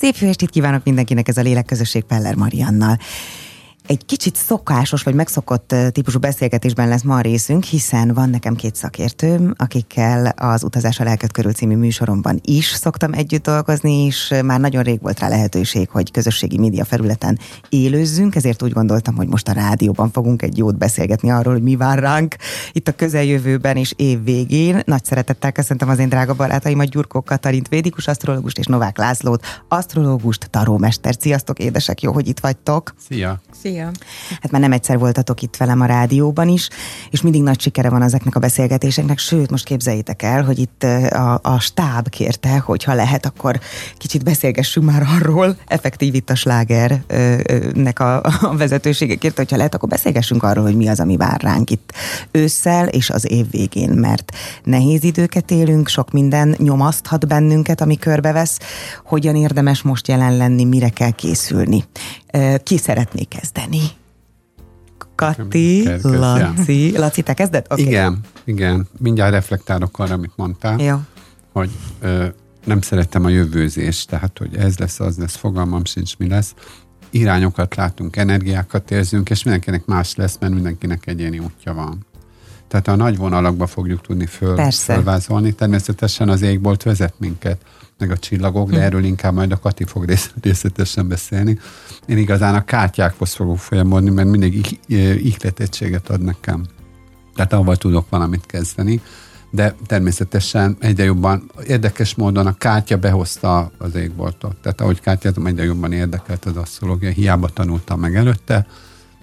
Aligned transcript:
Szép 0.00 0.16
jó 0.16 0.28
estét 0.28 0.50
kívánok 0.50 0.84
mindenkinek 0.84 1.28
ez 1.28 1.36
a 1.36 1.42
Lélekközösség 1.42 2.02
Peller 2.02 2.34
Mariannal 2.34 2.98
egy 3.90 4.04
kicsit 4.04 4.36
szokásos 4.36 5.02
vagy 5.02 5.14
megszokott 5.14 5.74
típusú 5.92 6.18
beszélgetésben 6.18 6.88
lesz 6.88 7.02
ma 7.02 7.16
a 7.16 7.20
részünk, 7.20 7.64
hiszen 7.64 8.14
van 8.14 8.30
nekem 8.30 8.54
két 8.54 8.74
szakértőm, 8.74 9.54
akikkel 9.56 10.26
az 10.36 10.62
Utazás 10.64 11.00
a 11.00 11.04
Lelket 11.04 11.32
körül 11.32 11.52
című 11.52 11.76
műsoromban 11.76 12.40
is 12.42 12.66
szoktam 12.66 13.12
együtt 13.12 13.42
dolgozni, 13.42 14.04
és 14.04 14.34
már 14.44 14.60
nagyon 14.60 14.82
rég 14.82 15.00
volt 15.00 15.18
rá 15.18 15.28
lehetőség, 15.28 15.88
hogy 15.88 16.10
közösségi 16.10 16.58
média 16.58 16.84
felületen 16.84 17.38
élőzzünk, 17.68 18.34
ezért 18.34 18.62
úgy 18.62 18.72
gondoltam, 18.72 19.16
hogy 19.16 19.28
most 19.28 19.48
a 19.48 19.52
rádióban 19.52 20.10
fogunk 20.10 20.42
egy 20.42 20.58
jót 20.58 20.78
beszélgetni 20.78 21.30
arról, 21.30 21.52
hogy 21.52 21.62
mi 21.62 21.76
vár 21.76 21.98
ránk 21.98 22.36
itt 22.72 22.88
a 22.88 22.92
közeljövőben 22.92 23.76
és 23.76 23.92
év 23.96 24.24
végén. 24.24 24.82
Nagy 24.84 25.04
szeretettel 25.04 25.52
köszöntöm 25.52 25.88
az 25.88 25.98
én 25.98 26.08
drága 26.08 26.34
barátaimat, 26.34 26.88
Gyurkó 26.88 27.22
Katalint, 27.22 27.68
védikus 27.68 28.06
asztrológust 28.06 28.58
és 28.58 28.66
Novák 28.66 28.98
Lászlót, 28.98 29.44
asztrológust, 29.68 30.50
tarómester. 30.50 31.14
Sziasztok, 31.18 31.58
édesek, 31.58 32.02
jó, 32.02 32.12
hogy 32.12 32.28
itt 32.28 32.40
vagytok. 32.40 32.94
Szia! 33.08 33.40
Szia! 33.60 33.79
Igen. 33.80 33.96
Hát 34.40 34.50
már 34.50 34.60
nem 34.60 34.72
egyszer 34.72 34.98
voltatok 34.98 35.42
itt 35.42 35.56
velem 35.56 35.80
a 35.80 35.84
rádióban 35.84 36.48
is, 36.48 36.68
és 37.10 37.20
mindig 37.20 37.42
nagy 37.42 37.60
sikere 37.60 37.90
van 37.90 38.02
ezeknek 38.02 38.36
a 38.36 38.40
beszélgetéseknek, 38.40 39.18
sőt, 39.18 39.50
most 39.50 39.64
képzeljétek 39.64 40.22
el, 40.22 40.44
hogy 40.44 40.58
itt 40.58 40.82
a, 40.82 41.40
a 41.42 41.60
stáb 41.60 42.08
kérte, 42.08 42.58
hogy 42.58 42.84
ha 42.84 42.94
lehet, 42.94 43.26
akkor 43.26 43.60
kicsit 43.96 44.24
beszélgessünk 44.24 44.86
már 44.86 45.02
arról, 45.16 45.56
effektív 45.66 46.14
itt 46.14 46.30
a 46.30 46.34
slágernek 46.34 48.00
a, 48.00 48.22
a 48.40 48.56
vezetősége 48.56 49.14
kérte, 49.14 49.40
hogy 49.40 49.50
ha 49.50 49.56
lehet, 49.56 49.74
akkor 49.74 49.88
beszélgessünk 49.88 50.42
arról, 50.42 50.64
hogy 50.64 50.76
mi 50.76 50.88
az, 50.88 51.00
ami 51.00 51.16
vár 51.16 51.40
ránk 51.40 51.70
itt 51.70 51.92
ősszel 52.30 52.88
és 52.88 53.10
az 53.10 53.30
év 53.30 53.50
végén, 53.50 53.90
mert 53.90 54.32
nehéz 54.64 55.04
időket 55.04 55.50
élünk, 55.50 55.88
sok 55.88 56.10
minden 56.10 56.54
nyomaszthat 56.58 57.26
bennünket, 57.26 57.80
ami 57.80 57.98
körbevesz, 57.98 58.58
hogyan 59.04 59.36
érdemes 59.36 59.82
most 59.82 60.08
jelen 60.08 60.36
lenni, 60.36 60.64
mire 60.64 60.88
kell 60.88 61.10
készülni. 61.10 61.84
Ki 62.62 62.76
szeretné 62.76 63.22
kezdeni? 63.22 63.82
Kati, 65.14 65.88
Laci. 66.02 66.98
Laci, 66.98 67.22
te 67.22 67.34
kezded? 67.34 67.66
Okay. 67.68 67.84
Igen, 67.84 68.20
igen. 68.44 68.88
Mindjárt 68.98 69.32
reflektálok 69.32 69.98
arra, 69.98 70.14
amit 70.14 70.32
mondtál. 70.36 70.80
Jó. 70.80 70.96
Hogy 71.52 71.70
ö, 72.00 72.26
nem 72.64 72.80
szerettem 72.80 73.24
a 73.24 73.28
jövőzést, 73.28 74.08
tehát 74.08 74.38
hogy 74.38 74.56
ez 74.56 74.78
lesz, 74.78 75.00
az 75.00 75.18
lesz, 75.18 75.36
fogalmam 75.36 75.84
sincs, 75.84 76.16
mi 76.16 76.28
lesz. 76.28 76.54
Irányokat 77.10 77.74
látunk, 77.74 78.16
energiákat 78.16 78.90
érzünk, 78.90 79.30
és 79.30 79.42
mindenkinek 79.42 79.84
más 79.84 80.14
lesz, 80.14 80.36
mert 80.40 80.52
mindenkinek 80.52 81.06
egyéni 81.06 81.38
útja 81.38 81.74
van. 81.74 82.06
Tehát 82.68 82.88
a 82.88 82.96
nagy 82.96 83.16
vonalakba 83.16 83.66
fogjuk 83.66 84.00
tudni 84.00 84.26
föl, 84.26 84.70
fölvázolni. 84.70 85.52
Természetesen 85.52 86.28
az 86.28 86.42
égbolt 86.42 86.82
vezet 86.82 87.14
minket 87.18 87.64
meg 88.00 88.10
a 88.10 88.18
csillagok, 88.18 88.70
de 88.70 88.76
hm. 88.76 88.82
erről 88.82 89.04
inkább 89.04 89.34
majd 89.34 89.52
a 89.52 89.58
Kati 89.58 89.84
fog 89.84 90.16
részletesen 90.42 91.08
beszélni. 91.08 91.58
Én 92.06 92.18
igazán 92.18 92.54
a 92.54 92.64
kártyákhoz 92.64 93.34
fogok 93.34 93.58
folyamodni, 93.58 94.10
mert 94.10 94.28
mindig 94.28 94.80
ihletettséget 95.22 96.08
ad 96.08 96.20
nekem. 96.20 96.64
Tehát 97.34 97.52
avval 97.52 97.76
tudok 97.76 98.08
valamit 98.08 98.46
kezdeni 98.46 99.00
de 99.50 99.74
természetesen 99.86 100.76
egyre 100.80 101.04
jobban, 101.04 101.50
érdekes 101.66 102.14
módon 102.14 102.46
a 102.46 102.56
kártya 102.56 102.96
behozta 102.96 103.70
az 103.78 103.94
égboltot. 103.94 104.56
Tehát 104.56 104.80
ahogy 104.80 105.00
kártyázom, 105.00 105.46
egyre 105.46 105.64
jobban 105.64 105.92
érdekelt 105.92 106.44
az 106.44 106.56
asztrológia, 106.56 107.10
hiába 107.10 107.48
tanultam 107.48 108.00
meg 108.00 108.16
előtte, 108.16 108.66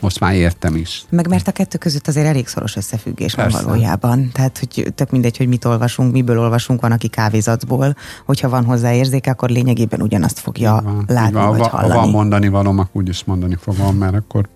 most 0.02 0.20
már 0.20 0.34
értem 0.34 0.76
is. 0.76 1.06
Meg 1.10 1.28
mert 1.28 1.48
a 1.48 1.52
kettő 1.52 1.78
között 1.78 2.08
azért 2.08 2.28
elég 2.28 2.48
szoros 2.48 2.76
összefüggés 2.76 3.36
Persze. 3.36 3.58
van 3.58 3.66
valójában. 3.66 4.30
Tehát, 4.34 4.58
hogy 4.58 4.94
tök 4.96 5.12
mindegy, 5.12 5.38
hogy 5.38 5.48
mit 5.48 5.66
olvasunk, 5.66 6.12
miből 6.12 6.40
olvasunk, 6.40 6.82
van, 6.82 6.92
aki 6.92 7.08
kávézatból, 7.08 7.96
hogyha 8.26 8.50
van 8.50 8.66
hozzá 8.66 8.94
érzéke, 8.94 9.32
akkor 9.32 9.50
lényegében 9.50 10.02
ugyanazt 10.02 10.40
fogja 10.40 10.82
van, 10.84 11.04
látni 11.08 11.34
van, 11.34 11.58
vagy 11.58 11.68
hallani. 11.68 11.94
Ha 11.94 12.00
van 12.00 12.10
mondani 12.10 12.48
valóm, 12.48 12.80
akkor 12.80 13.02
úgyis 13.02 13.24
mondani 13.24 13.58
fogom, 13.62 13.96
mert 13.96 14.16
akkor 14.16 14.50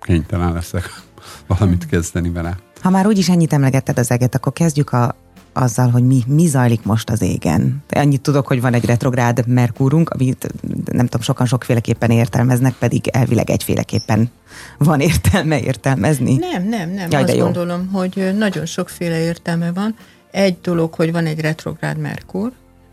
kénytelen 0.00 0.52
leszek 0.52 1.02
valamit 1.48 1.86
kezdeni 1.86 2.30
vele. 2.30 2.56
Ha 2.82 2.90
már 2.90 3.06
úgyis 3.06 3.28
ennyit 3.28 3.52
emlegetted 3.52 3.98
az 3.98 4.10
eget, 4.10 4.34
akkor 4.34 4.52
kezdjük 4.52 4.92
a, 4.92 5.14
azzal, 5.56 5.90
hogy 5.90 6.06
mi, 6.06 6.22
mi 6.26 6.46
zajlik 6.46 6.82
most 6.82 7.10
az 7.10 7.22
égen. 7.22 7.82
Annyit 7.88 8.20
tudok, 8.20 8.46
hogy 8.46 8.60
van 8.60 8.74
egy 8.74 8.84
retrográd 8.84 9.46
Merkúrunk, 9.46 10.10
amit 10.10 10.48
nem 10.84 11.04
tudom, 11.04 11.20
sokan 11.20 11.46
sokféleképpen 11.46 12.10
értelmeznek, 12.10 12.74
pedig 12.74 13.08
elvileg 13.08 13.50
egyféleképpen 13.50 14.30
van 14.78 15.00
értelme 15.00 15.60
értelmezni. 15.60 16.36
Nem, 16.36 16.68
nem, 16.68 16.90
nem. 16.90 17.10
Jaj, 17.10 17.22
Azt 17.22 17.34
jó. 17.34 17.42
gondolom, 17.44 17.86
hogy 17.86 18.30
nagyon 18.38 18.66
sokféle 18.66 19.20
értelme 19.20 19.72
van. 19.72 19.96
Egy 20.30 20.56
dolog, 20.62 20.94
hogy 20.94 21.12
van 21.12 21.26
egy 21.26 21.40
retrográd 21.40 21.98
Merkur, 21.98 22.52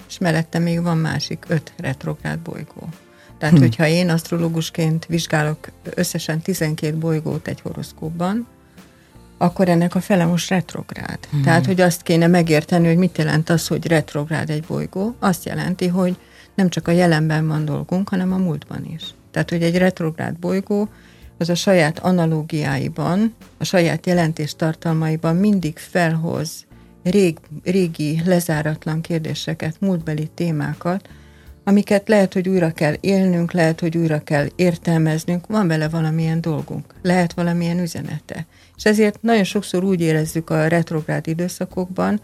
és 0.09 0.18
mellette 0.18 0.59
még 0.59 0.81
van 0.81 0.97
másik 0.97 1.46
öt 1.47 1.73
retrográd 1.78 2.40
bolygó. 2.40 2.90
Tehát, 3.38 3.56
hm. 3.56 3.62
hogyha 3.62 3.88
én 3.88 4.09
asztrológusként 4.09 5.06
vizsgálok 5.06 5.57
összesen 5.84 6.41
12 6.41 6.97
bolygót 6.97 7.47
egy 7.47 7.62
horoszkópban, 7.62 8.47
akkor 9.44 9.70
ennek 9.70 9.96
a 9.96 10.02
fele 10.02 10.26
most 10.26 10.50
retrográd. 10.50 11.20
Hmm. 11.30 11.42
Tehát, 11.42 11.66
hogy 11.66 11.81
azt 11.81 12.02
kéne 12.02 12.28
megérteni, 12.28 12.88
hogy 12.88 12.98
mit 12.98 13.18
jelent 13.18 13.50
az, 13.50 13.68
hogy 13.68 13.88
retrográd 13.88 14.50
egy 14.50 14.64
bolygó. 14.64 15.16
Azt 15.20 15.46
jelenti, 15.46 15.88
hogy 15.88 16.18
nem 16.56 16.70
csak 16.70 16.88
a 16.88 16.92
jelenben 16.92 17.48
van 17.48 17.66
dolgunk, 17.66 18.09
hanem 18.09 18.34
a 18.34 18.38
múltban 18.38 18.86
is. 18.94 19.03
Tehát, 19.32 19.50
hogy 19.50 19.64
egy 19.64 19.78
retrográd 19.78 20.38
bolygó 20.40 20.90
az 21.38 21.50
a 21.50 21.56
saját 21.56 22.00
analógiáiban, 22.00 23.36
a 23.58 23.64
saját 23.64 24.06
jelentés 24.06 24.56
tartalmaiban 24.56 25.36
mindig 25.36 25.78
felhoz 25.78 26.66
rég, 27.03 27.38
régi, 27.64 28.22
lezáratlan 28.26 29.02
kérdéseket, 29.02 29.76
múltbeli 29.80 30.30
témákat, 30.34 31.09
amiket 31.63 32.07
lehet, 32.07 32.34
hogy 32.34 32.50
újra 32.50 32.72
kell 32.72 32.94
élnünk, 33.00 33.51
lehet, 33.51 33.79
hogy 33.79 33.97
újra 33.97 34.19
kell 34.19 34.47
értelmeznünk, 34.56 35.47
van 35.47 35.68
vele 35.68 35.90
valamilyen 35.90 36.41
dolgunk, 36.41 36.85
lehet 37.01 37.34
valamilyen 37.34 37.79
üzenete. 37.79 38.46
És 38.75 38.85
ezért 38.85 39.22
nagyon 39.22 39.44
sokszor 39.44 39.84
úgy 39.84 40.02
érezzük 40.02 40.50
a 40.50 40.68
retrográd 40.68 41.28
időszakokban, 41.28 42.22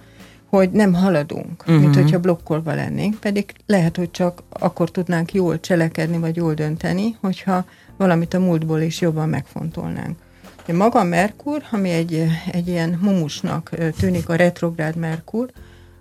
hogy 0.49 0.71
nem 0.71 0.93
haladunk, 0.93 1.61
uh-huh. 1.61 1.79
mint 1.79 1.95
hogyha 1.95 2.19
blokkolva 2.19 2.73
lennénk, 2.73 3.19
pedig 3.19 3.53
lehet, 3.65 3.97
hogy 3.97 4.11
csak 4.11 4.43
akkor 4.49 4.91
tudnánk 4.91 5.33
jól 5.33 5.59
cselekedni, 5.59 6.17
vagy 6.17 6.35
jól 6.35 6.53
dönteni, 6.53 7.17
hogyha 7.21 7.65
valamit 7.97 8.33
a 8.33 8.39
múltból 8.39 8.79
is 8.79 9.01
jobban 9.01 9.29
megfontolnánk. 9.29 10.17
De 10.65 10.73
maga 10.73 11.03
Merkur, 11.03 11.63
ami 11.71 11.89
egy, 11.89 12.25
egy 12.51 12.67
ilyen 12.67 12.99
mumusnak 13.01 13.71
tűnik 13.99 14.29
a 14.29 14.35
retrográd 14.35 14.95
Merkur, 14.95 15.51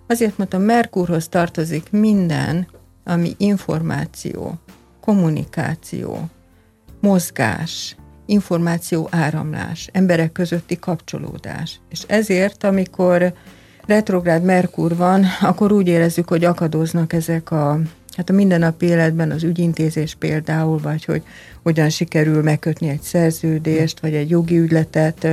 azért, 0.07 0.37
mert 0.37 0.53
a 0.53 0.57
Merkurhoz 0.57 1.27
tartozik 1.27 1.91
minden, 1.91 2.67
ami 3.09 3.33
információ, 3.37 4.59
kommunikáció, 5.01 6.29
mozgás, 7.01 7.95
információ 8.25 9.07
áramlás, 9.11 9.89
emberek 9.91 10.31
közötti 10.31 10.79
kapcsolódás. 10.79 11.79
És 11.89 12.03
ezért, 12.07 12.63
amikor 12.63 13.33
retrográd 13.89 14.43
Merkur 14.43 14.95
van, 14.95 15.25
akkor 15.41 15.71
úgy 15.71 15.87
érezzük, 15.87 16.27
hogy 16.27 16.43
akadoznak 16.45 17.13
ezek 17.13 17.51
a 17.51 17.79
hát 18.15 18.29
a 18.29 18.33
mindennapi 18.33 18.85
életben 18.85 19.31
az 19.31 19.43
ügyintézés 19.43 20.15
például, 20.15 20.77
vagy 20.77 21.05
hogy 21.05 21.23
hogyan 21.63 21.89
sikerül 21.89 22.43
megkötni 22.43 22.89
egy 22.89 23.01
szerződést, 23.01 23.99
vagy 23.99 24.13
egy 24.13 24.29
jogi 24.29 24.57
ügyletet 24.57 25.27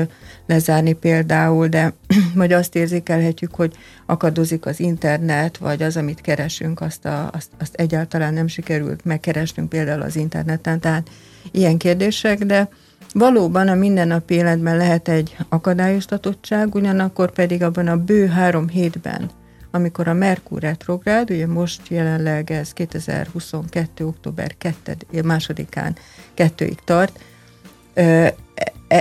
lezárni 0.47 0.93
például, 0.93 1.69
de 1.69 1.93
vagy 2.35 2.53
azt 2.53 2.75
érzékelhetjük, 2.75 3.55
hogy 3.55 3.77
akadozik 4.07 4.67
az 4.67 4.81
internet, 4.81 5.57
vagy 5.57 5.83
az, 5.83 5.97
amit 5.97 6.21
keresünk, 6.21 6.81
azt, 6.81 7.05
a, 7.05 7.31
azt, 7.33 7.49
azt 7.59 7.75
egyáltalán 7.75 8.35
nem 8.35 8.47
sikerült 8.47 9.05
megkeresnünk 9.05 9.69
például 9.69 10.03
az 10.03 10.17
interneten, 10.17 10.81
tehát 10.81 11.11
ilyen 11.51 11.77
kérdések, 11.77 12.45
de 12.45 12.69
Valóban 13.19 13.69
a 13.69 13.75
mindennapi 13.75 14.35
életben 14.35 14.77
lehet 14.77 15.09
egy 15.09 15.37
akadályoztatottság, 15.49 16.75
ugyanakkor 16.75 17.31
pedig 17.31 17.63
abban 17.63 17.87
a 17.89 17.97
bő 17.97 18.27
három 18.27 18.69
hétben, 18.69 19.31
amikor 19.71 20.09
a 20.09 20.13
Merkur 20.13 20.61
retrográd, 20.61 21.31
ugye 21.31 21.47
most 21.47 21.81
jelenleg 21.89 22.51
ez 22.51 22.73
2022. 22.73 24.07
október 24.07 24.55
2. 24.59 24.97
másodikán 25.25 25.97
kettőig 26.35 26.79
tart, 26.85 27.21
e, 27.95 28.35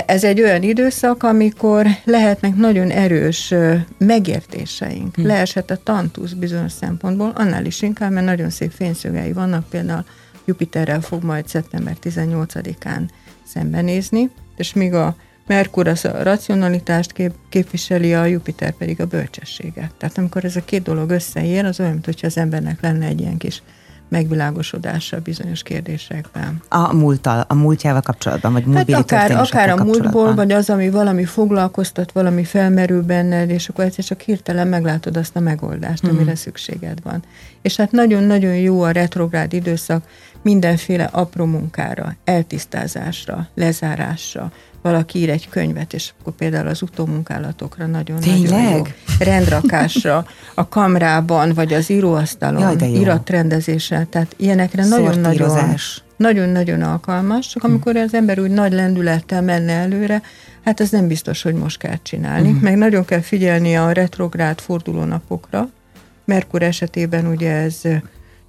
ez 0.06 0.24
egy 0.24 0.42
olyan 0.42 0.64
időszak, 0.64 1.24
amikor 1.24 1.88
lehetnek 2.04 2.56
nagyon 2.56 2.90
erős 2.90 3.54
megértéseink. 3.98 5.16
Hm. 5.16 5.26
Leesett 5.26 5.72
a 5.72 5.84
tantusz 5.84 6.32
bizonyos 6.32 6.72
szempontból, 6.72 7.32
annál 7.36 7.66
is 7.66 7.82
inkább, 7.82 8.12
mert 8.12 8.26
nagyon 8.26 8.50
szép 8.50 8.72
fényszögei 8.72 9.34
vannak, 9.34 9.70
például 9.70 10.06
Jupiterrel 10.46 11.02
fog 11.02 11.24
majd 11.24 11.48
szeptember 11.48 11.96
18-án 12.04 13.08
szembenézni, 13.46 14.30
és 14.56 14.74
míg 14.74 14.94
a 14.94 15.16
Merkur 15.48 15.88
az 15.88 16.06
a 16.06 16.24
racionalitást 16.24 17.12
kép, 17.12 17.34
képviseli, 17.50 18.14
a 18.14 18.26
Jupiter 18.26 18.72
pedig 18.72 19.02
a 19.02 19.06
bölcsességet. 19.06 19.94
Tehát 19.98 20.18
amikor 20.18 20.46
ez 20.46 20.56
a 20.56 20.66
két 20.66 20.84
dolog 20.84 21.10
összeér, 21.10 21.66
az 21.66 21.80
olyan, 21.80 21.92
mintha 21.92 22.28
az 22.28 22.38
embernek 22.38 22.82
lenne 22.82 23.06
egy 23.06 23.20
ilyen 23.20 23.38
kis 23.38 23.64
megvilágosodása 24.10 25.20
bizonyos 25.20 25.64
kérdésekben. 25.64 26.62
A 26.70 26.94
múlttal, 26.94 27.46
a 27.48 27.54
múltjával 27.54 28.02
kapcsolatban, 28.02 28.54
vagy 28.54 28.64
hát 28.74 28.90
akár, 28.90 29.32
akár 29.32 29.70
a 29.70 29.84
múltból, 29.84 30.36
vagy 30.36 30.52
az, 30.52 30.70
ami 30.70 30.90
valami 30.90 31.26
foglalkoztat, 31.26 32.12
valami 32.12 32.44
felmerül 32.44 33.04
benned, 33.04 33.50
és 33.50 33.70
akkor 33.70 33.86
egyszer 33.86 34.04
csak 34.04 34.22
hirtelen 34.22 34.68
meglátod 34.68 35.18
azt 35.18 35.36
a 35.36 35.40
megoldást, 35.40 36.08
mm. 36.08 36.10
amire 36.10 36.36
szükséged 36.36 36.98
van. 37.04 37.24
És 37.62 37.76
hát 37.76 37.92
nagyon-nagyon 37.92 38.56
jó 38.56 38.82
a 38.82 38.92
retrográd 38.92 39.54
időszak 39.54 40.04
mindenféle 40.42 41.04
apró 41.04 41.46
munkára, 41.46 42.16
eltisztázásra, 42.24 43.48
lezárásra, 43.54 44.52
valaki 44.86 45.20
ír 45.20 45.30
egy 45.30 45.50
könyvet, 45.50 45.94
és 45.94 46.14
akkor 46.20 46.34
például 46.34 46.68
az 46.68 46.82
utómunkálatokra 46.82 47.86
nagyon, 47.86 48.20
Tényleg? 48.20 48.50
nagyon 48.50 48.78
jó. 48.78 48.84
Rendrakásra, 49.20 50.26
a 50.56 50.68
kamrában, 50.68 51.54
vagy 51.54 51.74
az 51.74 51.90
íróasztalon, 51.90 52.80
Jaj, 52.80 52.92
iratrendezésre, 52.92 54.08
tehát 54.10 54.36
ilyenekre 54.38 54.86
nagyon-nagyon 54.86 55.76
nagyon-nagyon 56.18 56.82
alkalmas, 56.82 57.48
csak 57.48 57.64
amikor 57.64 57.96
az 57.96 58.14
ember 58.14 58.40
úgy 58.40 58.50
nagy 58.50 58.74
lendülettel 58.74 59.42
menne 59.42 59.74
előre, 59.74 60.22
hát 60.64 60.80
ez 60.80 60.90
nem 60.90 61.08
biztos, 61.08 61.42
hogy 61.42 61.54
most 61.54 61.78
kell 61.78 61.98
csinálni. 62.02 62.48
Uh-huh. 62.48 62.64
Meg 62.64 62.78
nagyon 62.78 63.06
kell 63.06 63.22
figyelni 63.22 63.76
a 63.76 63.92
retrográd 63.92 64.60
fordulónapokra. 64.60 65.70
Merkur 66.26 66.62
esetében 66.62 67.28
ugye 67.28 67.52
ez 67.52 67.82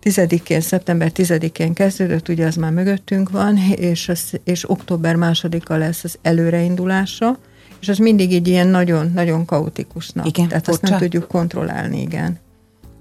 10-én, 0.06 0.60
szeptember 0.60 1.10
10-én 1.14 1.72
kezdődött, 1.72 2.28
ugye 2.28 2.46
az 2.46 2.56
már 2.56 2.72
mögöttünk 2.72 3.30
van, 3.30 3.56
és, 3.76 4.08
az, 4.08 4.32
és 4.44 4.70
október 4.70 5.16
másodika 5.16 5.76
lesz 5.76 6.04
az 6.04 6.18
előreindulása, 6.22 7.38
és 7.80 7.88
az 7.88 7.98
mindig 7.98 8.32
így 8.32 8.48
ilyen 8.48 8.66
nagyon-nagyon 8.66 9.44
kaotikusnak. 9.44 10.26
Igen, 10.26 10.48
Tehát 10.48 10.64
furcsa. 10.64 10.80
azt 10.82 10.90
nem 10.90 11.00
tudjuk 11.00 11.28
kontrollálni, 11.28 12.00
igen. 12.00 12.38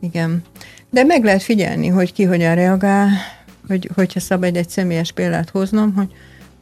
Igen. 0.01 0.43
De 0.89 1.03
meg 1.03 1.23
lehet 1.23 1.43
figyelni, 1.43 1.87
hogy 1.87 2.13
ki 2.13 2.23
hogyan 2.23 2.55
reagál, 2.55 3.09
hogy, 3.67 3.89
hogyha 3.95 4.19
szabad 4.19 4.55
egy 4.55 4.69
személyes 4.69 5.11
példát 5.11 5.49
hoznom, 5.49 5.93
hogy 5.93 6.07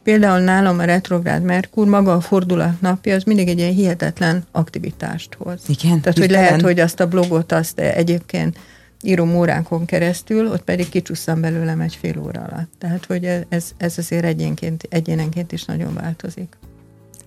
például 0.02 0.40
nálam 0.40 0.78
a 0.78 0.84
retrográd 0.84 1.42
Merkur, 1.42 1.86
maga 1.86 2.12
a 2.12 2.20
fordulat 2.20 2.80
napja, 2.80 3.14
az 3.14 3.22
mindig 3.22 3.48
egy 3.48 3.58
ilyen 3.58 3.72
hihetetlen 3.72 4.44
aktivitást 4.52 5.34
hoz. 5.34 5.62
Igen. 5.66 6.00
Tehát, 6.00 6.18
hogy 6.18 6.30
lehet, 6.30 6.60
hogy 6.60 6.80
azt 6.80 7.00
a 7.00 7.08
blogot 7.08 7.52
azt 7.52 7.78
egyébként 7.78 8.58
írom 9.04 9.36
óránkon 9.36 9.84
keresztül, 9.84 10.46
ott 10.46 10.62
pedig 10.62 10.88
kicsusszam 10.88 11.40
belőlem 11.40 11.80
egy 11.80 11.98
fél 12.00 12.18
óra 12.18 12.40
alatt. 12.40 12.70
Tehát, 12.78 13.04
hogy 13.04 13.24
ez, 13.48 13.72
ez 13.76 13.98
azért 13.98 14.24
egyénként, 14.24 14.86
egyénenként 14.88 15.52
is 15.52 15.64
nagyon 15.64 15.94
változik. 15.94 16.56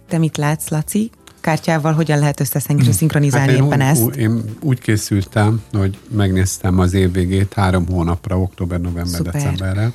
Te 0.07 0.17
mit 0.17 0.37
látsz, 0.37 0.69
Laci? 0.69 1.09
Kártyával 1.39 1.93
hogyan 1.93 2.19
lehet 2.19 2.39
összeszinkronizálni 2.39 3.51
hát 3.51 3.65
éppen 3.65 3.81
úgy, 3.81 3.87
ezt? 3.87 4.01
Úgy, 4.01 4.17
én 4.17 4.43
úgy 4.61 4.79
készültem, 4.79 5.61
hogy 5.71 5.97
megnéztem 6.09 6.79
az 6.79 6.93
év 6.93 7.11
végét 7.11 7.53
három 7.53 7.87
hónapra, 7.87 8.39
október, 8.39 8.81
november, 8.81 9.15
Szuper. 9.15 9.33
decemberre. 9.33 9.91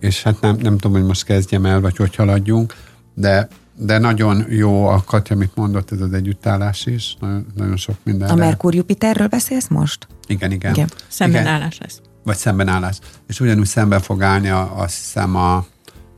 És 0.00 0.22
hát 0.22 0.40
nem, 0.40 0.56
nem 0.56 0.78
tudom, 0.78 0.96
hogy 0.96 1.06
most 1.06 1.24
kezdjem 1.24 1.66
el, 1.66 1.80
vagy 1.80 1.96
hogy 1.96 2.14
haladjunk, 2.14 2.74
de 3.14 3.48
de 3.78 3.98
nagyon 3.98 4.44
jó 4.48 4.86
a 4.86 5.02
Katja, 5.06 5.36
amit 5.36 5.54
mondott, 5.54 5.92
ez 5.92 6.00
az 6.00 6.12
együttállás 6.12 6.86
is, 6.86 7.16
nagyon, 7.20 7.46
nagyon 7.54 7.76
sok 7.76 7.96
minden. 8.02 8.28
A 8.28 8.34
Merkur 8.34 8.74
Jupiterről 8.74 9.26
beszélsz 9.26 9.68
most? 9.68 10.06
Igen, 10.26 10.52
igen. 10.52 10.72
igen. 10.72 10.88
Szembenállás 11.08 11.78
lesz. 11.78 12.00
Vagy 12.22 12.36
szembenállás. 12.36 12.98
És 13.26 13.40
ugyanúgy 13.40 13.66
szemben 13.66 14.00
fog 14.00 14.22
állni 14.22 14.48
a, 14.48 14.80
azt 14.80 14.96
hiszem 14.96 15.36
a, 15.36 15.66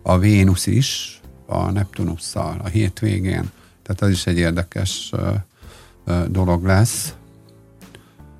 a 0.02 0.18
Vénusz 0.18 0.66
is, 0.66 1.20
a 1.46 1.70
Neptunusszal 1.70 2.60
a 2.64 2.68
hétvégén. 2.68 3.50
Tehát 3.82 4.02
az 4.02 4.10
is 4.10 4.26
egy 4.26 4.38
érdekes 4.38 5.12
dolog 6.28 6.64
lesz. 6.64 7.14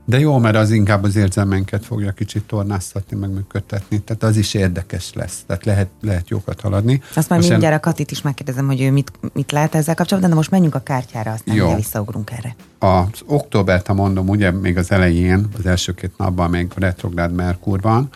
De 0.08 0.18
jó, 0.18 0.38
mert 0.38 0.56
az 0.56 0.70
inkább 0.70 1.04
az 1.04 1.16
érzelmenket 1.16 1.84
fogja 1.84 2.12
kicsit 2.12 2.44
tornáztatni, 2.44 3.16
meg 3.16 3.30
működtetni, 3.30 3.98
tehát 3.98 4.22
az 4.22 4.36
is 4.36 4.54
érdekes 4.54 5.12
lesz, 5.12 5.42
tehát 5.46 5.64
lehet, 5.64 5.88
lehet 6.00 6.28
jókat 6.28 6.60
haladni. 6.60 7.02
Azt 7.14 7.28
már 7.28 7.38
mindjárt 7.38 7.74
a 7.76 7.80
Katit 7.80 8.10
is 8.10 8.22
megkérdezem, 8.22 8.66
hogy 8.66 8.80
ő 8.80 8.90
mit, 8.90 9.12
mit 9.32 9.52
lát 9.52 9.74
ezzel 9.74 9.94
kapcsolatban, 9.94 10.30
de 10.30 10.36
most 10.36 10.50
menjünk 10.50 10.74
a 10.74 10.78
kártyára, 10.78 11.32
aztán 11.32 11.54
jó. 11.54 11.74
visszaugrunk 11.74 12.30
erre. 12.30 12.56
Az 12.78 13.20
októbert, 13.26 13.86
ha 13.86 13.94
mondom, 13.94 14.28
ugye 14.28 14.50
még 14.50 14.76
az 14.76 14.90
elején, 14.90 15.48
az 15.58 15.66
első 15.66 15.94
két 15.94 16.12
napban 16.16 16.50
még 16.50 16.72
retrográd 16.76 17.32
Merkur 17.32 17.80
van, 17.80 18.08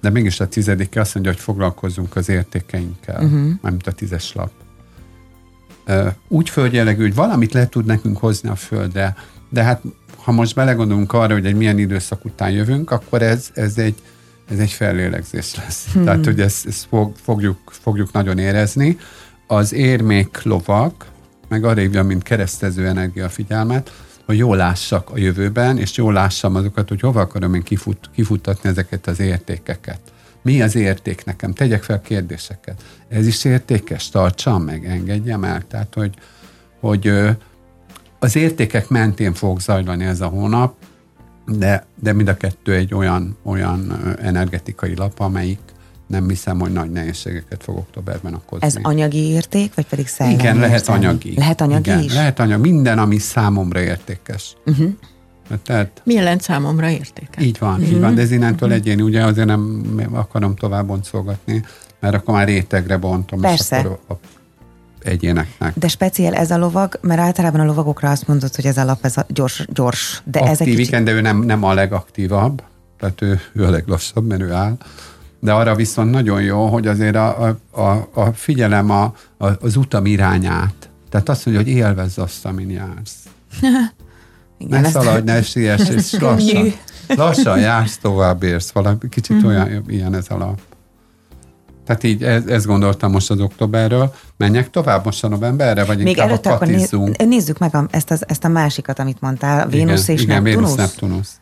de 0.00 0.10
mégis 0.10 0.40
a 0.40 0.48
tizedike 0.48 1.00
azt 1.00 1.14
mondja, 1.14 1.32
hogy 1.32 1.40
foglalkozzunk 1.40 2.16
az 2.16 2.28
értékeinkkel, 2.28 3.24
uh-huh. 3.24 3.50
mármint 3.60 3.86
a 3.86 3.92
tízes 3.92 4.32
lap. 4.32 4.50
Úgy 6.28 6.50
földjellegű, 6.50 7.02
hogy 7.02 7.14
valamit 7.14 7.52
le 7.52 7.68
tud 7.68 7.84
nekünk 7.84 8.18
hozni 8.18 8.48
a 8.48 8.56
földre, 8.56 9.16
de 9.50 9.62
hát 9.62 9.82
ha 10.28 10.34
most 10.34 10.54
belegondolunk 10.54 11.12
arra, 11.12 11.32
hogy 11.32 11.46
egy 11.46 11.54
milyen 11.54 11.78
időszak 11.78 12.24
után 12.24 12.50
jövünk, 12.50 12.90
akkor 12.90 13.22
ez, 13.22 13.50
ez 13.54 13.78
egy 13.78 13.94
ez 14.50 14.58
egy 14.58 14.70
fellélegzés 14.70 15.54
lesz. 15.54 15.92
Hmm. 15.92 16.04
Tehát, 16.04 16.24
hogy 16.24 16.40
ezt, 16.40 16.66
ezt 16.66 16.86
fog, 16.88 17.16
fogjuk, 17.16 17.58
fogjuk 17.64 18.12
nagyon 18.12 18.38
érezni. 18.38 18.98
Az 19.46 19.72
érmék 19.72 20.42
lovak, 20.42 21.06
meg 21.48 21.64
arra 21.64 21.80
hívja, 21.80 22.02
mint 22.02 22.22
keresztező 22.22 22.86
energia 22.86 23.28
figyelmet, 23.28 23.92
hogy 24.26 24.36
jól 24.36 24.56
lássak 24.56 25.10
a 25.10 25.18
jövőben, 25.18 25.78
és 25.78 25.96
jól 25.96 26.12
lássam 26.12 26.54
azokat, 26.54 26.88
hogy 26.88 27.00
hova 27.00 27.20
akarom 27.20 27.54
én 27.54 27.62
kifut, 27.62 28.10
kifuttatni 28.14 28.68
ezeket 28.68 29.06
az 29.06 29.20
értékeket. 29.20 30.00
Mi 30.42 30.62
az 30.62 30.74
érték 30.74 31.24
nekem? 31.24 31.52
Tegyek 31.52 31.82
fel 31.82 32.00
kérdéseket. 32.00 32.82
Ez 33.08 33.26
is 33.26 33.44
értékes? 33.44 34.08
Tartsam 34.08 34.62
meg, 34.62 34.86
engedjem 34.86 35.44
el. 35.44 35.62
Tehát, 35.68 35.94
hogy, 35.94 36.14
hogy 36.80 37.12
az 38.18 38.36
értékek 38.36 38.88
mentén 38.88 39.34
fog 39.34 39.60
zajlani 39.60 40.04
ez 40.04 40.20
a 40.20 40.26
hónap, 40.26 40.74
de, 41.46 41.86
de 42.02 42.12
mind 42.12 42.28
a 42.28 42.36
kettő 42.36 42.74
egy 42.74 42.94
olyan, 42.94 43.36
olyan 43.42 44.00
energetikai 44.22 44.94
lap, 44.96 45.20
amelyik 45.20 45.58
nem 46.06 46.28
hiszem, 46.28 46.58
hogy 46.58 46.72
nagy 46.72 46.90
nehézségeket 46.90 47.62
fog 47.62 47.76
októberben 47.76 48.34
okozni. 48.34 48.66
Ez 48.66 48.76
anyagi 48.82 49.18
érték, 49.18 49.74
vagy 49.74 49.86
pedig 49.86 50.06
szellemi 50.06 50.36
Igen, 50.36 50.56
lehet 50.56 50.78
értelmi? 50.78 51.04
anyagi. 51.04 51.34
Lehet 51.36 51.60
anyagi 51.60 51.90
Igen, 51.90 52.02
is? 52.02 52.14
lehet 52.14 52.38
anyagi. 52.38 52.70
Minden, 52.70 52.98
ami 52.98 53.18
számomra 53.18 53.80
értékes. 53.80 54.56
Uh-huh. 54.66 54.90
Tehát, 55.62 56.02
Mi 56.04 56.14
jelent 56.14 56.42
számomra 56.42 56.88
értékes? 56.88 57.44
Így 57.44 57.58
van, 57.58 57.72
uh-huh. 57.72 57.88
így 57.88 58.00
van, 58.00 58.14
de 58.14 58.20
ez 58.20 58.30
innentől 58.30 58.68
uh-huh. 58.68 58.84
egyéni, 58.84 59.02
ugye 59.02 59.24
azért 59.24 59.46
nem 59.46 59.84
akarom 60.12 60.54
tovább 60.54 60.86
boncolgatni, 60.86 61.64
mert 62.00 62.14
akkor 62.14 62.34
már 62.34 62.46
rétegre 62.46 62.96
bontom, 62.96 63.40
Persze. 63.40 63.78
és 63.78 63.84
akkor 63.84 63.98
a 64.08 64.14
egyéneknek. 65.02 65.78
De 65.78 65.88
speciál 65.88 66.34
ez 66.34 66.50
a 66.50 66.58
lovag, 66.58 66.98
mert 67.00 67.20
általában 67.20 67.60
a 67.60 67.64
lovagokra 67.64 68.10
azt 68.10 68.28
mondod, 68.28 68.54
hogy 68.54 68.66
ez 68.66 68.76
a 68.76 68.84
lap, 68.84 69.04
ez 69.04 69.16
a 69.16 69.26
gyors, 69.28 69.66
gyors. 69.72 70.22
De 70.24 70.38
Aktív, 70.38 70.52
ez 70.52 70.60
egy 70.60 70.66
kicsit... 70.66 70.86
igen, 70.86 71.04
de 71.04 71.12
ő 71.12 71.20
nem, 71.20 71.38
nem 71.42 71.64
a 71.64 71.74
legaktívabb, 71.74 72.62
tehát 72.98 73.22
ő, 73.22 73.40
ő 73.52 73.64
a 73.64 73.70
leglassabb, 73.70 74.26
mert 74.26 74.40
ő 74.40 74.52
áll. 74.52 74.76
De 75.40 75.52
arra 75.52 75.74
viszont 75.74 76.10
nagyon 76.10 76.42
jó, 76.42 76.66
hogy 76.66 76.86
azért 76.86 77.16
a, 77.16 77.42
a, 77.42 77.80
a, 77.80 78.08
a 78.12 78.32
figyelem 78.32 78.90
a, 78.90 79.14
a, 79.36 79.46
az 79.60 79.76
utam 79.76 80.06
irányát. 80.06 80.90
Tehát 81.10 81.28
azt 81.28 81.46
mondja, 81.46 81.64
hogy 81.64 81.72
élvezz 81.72 82.18
azt, 82.18 82.44
amin 82.44 82.70
jársz. 82.70 83.16
igen, 84.58 84.80
ne 84.80 84.88
szaladj, 84.88 85.24
ne 85.24 85.42
siess, 85.42 85.88
és 85.88 86.12
lassan, 86.20 86.72
lassan 87.06 87.58
jársz, 87.58 87.98
tovább 87.98 88.42
érsz. 88.42 88.70
Valami 88.70 88.98
kicsit 89.10 89.36
mm-hmm. 89.36 89.46
olyan, 89.46 89.84
ilyen 89.88 90.14
ez 90.14 90.26
a 90.28 90.36
lap. 90.36 90.60
Tehát 91.88 92.02
így 92.02 92.22
ez, 92.22 92.46
ezt 92.46 92.66
gondoltam 92.66 93.10
most 93.10 93.30
az 93.30 93.40
októberről. 93.40 94.14
Menjek 94.36 94.70
tovább 94.70 95.04
most 95.04 95.24
a 95.24 95.28
novemberre, 95.28 95.84
vagy 95.84 95.96
Még 95.96 96.06
inkább 96.06 96.28
előtt 96.28 96.46
akkor 96.46 96.66
néz, 96.66 96.96
nézzük 97.18 97.58
meg 97.58 97.74
a, 97.74 97.86
ezt, 97.90 98.10
az, 98.10 98.24
ezt 98.26 98.44
a 98.44 98.48
másikat, 98.48 98.98
amit 98.98 99.20
mondtál, 99.20 99.68
Vénusz 99.68 100.08
és 100.08 100.22
igen, 100.22 100.42
Neptunusz. 100.42 100.74
Vénusz, 100.74 100.90
Neptunusz. 100.90 101.40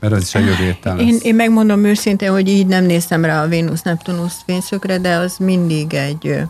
Mert 0.00 0.12
az 0.12 0.22
is 0.22 0.34
a 0.34 0.38
jövő 0.38 0.76
én, 0.98 1.18
én 1.22 1.34
megmondom 1.34 1.84
őszintén, 1.84 2.30
hogy 2.30 2.48
így 2.48 2.66
nem 2.66 2.84
néztem 2.84 3.24
rá 3.24 3.42
a 3.42 3.48
Vénusz-Neptunusz 3.48 4.40
fényszökre, 4.46 4.98
de 4.98 5.14
az 5.14 5.36
mindig 5.38 5.94
egy 5.94 6.42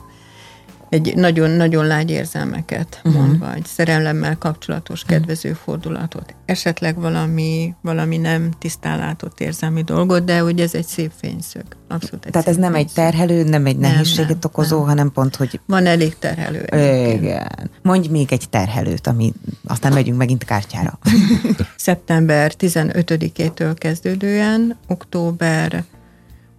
egy 0.88 1.16
nagyon-nagyon 1.16 1.86
lágy 1.86 2.10
érzelmeket 2.10 3.00
uh-huh. 3.04 3.22
mondva, 3.22 3.54
egy 3.54 3.66
szerelemmel 3.66 4.36
kapcsolatos 4.38 5.02
uh-huh. 5.02 5.18
kedvező 5.18 5.52
fordulatot. 5.52 6.34
Esetleg 6.44 7.00
valami, 7.00 7.74
valami 7.80 8.16
nem 8.16 8.50
tisztán 8.58 8.98
látott 8.98 9.40
érzelmi 9.40 9.82
dolgot, 9.82 10.24
de 10.24 10.38
hogy 10.38 10.60
ez 10.60 10.74
egy 10.74 10.86
szép 10.86 11.10
fényszög. 11.20 11.64
Abszolút 11.88 12.24
egy 12.24 12.32
Tehát 12.32 12.48
ez 12.48 12.56
nem 12.56 12.72
fényszög. 12.72 12.88
egy 12.88 12.94
terhelő, 12.94 13.44
nem 13.44 13.66
egy 13.66 13.78
nehézséget 13.78 14.28
nem, 14.28 14.38
okozó, 14.42 14.78
nem. 14.78 14.86
hanem 14.86 15.12
pont, 15.12 15.36
hogy... 15.36 15.60
Van 15.66 15.86
elég 15.86 16.18
terhelő. 16.18 16.62
Egyébként. 16.62 17.22
Igen. 17.22 17.70
Mondj 17.82 18.08
még 18.08 18.32
egy 18.32 18.48
terhelőt, 18.50 19.06
ami 19.06 19.32
aztán 19.66 19.92
megyünk 19.92 20.18
megint 20.18 20.44
kártyára. 20.44 20.98
Szeptember 21.76 22.52
15-től 22.58 23.74
kezdődően, 23.78 24.76
október 24.88 25.84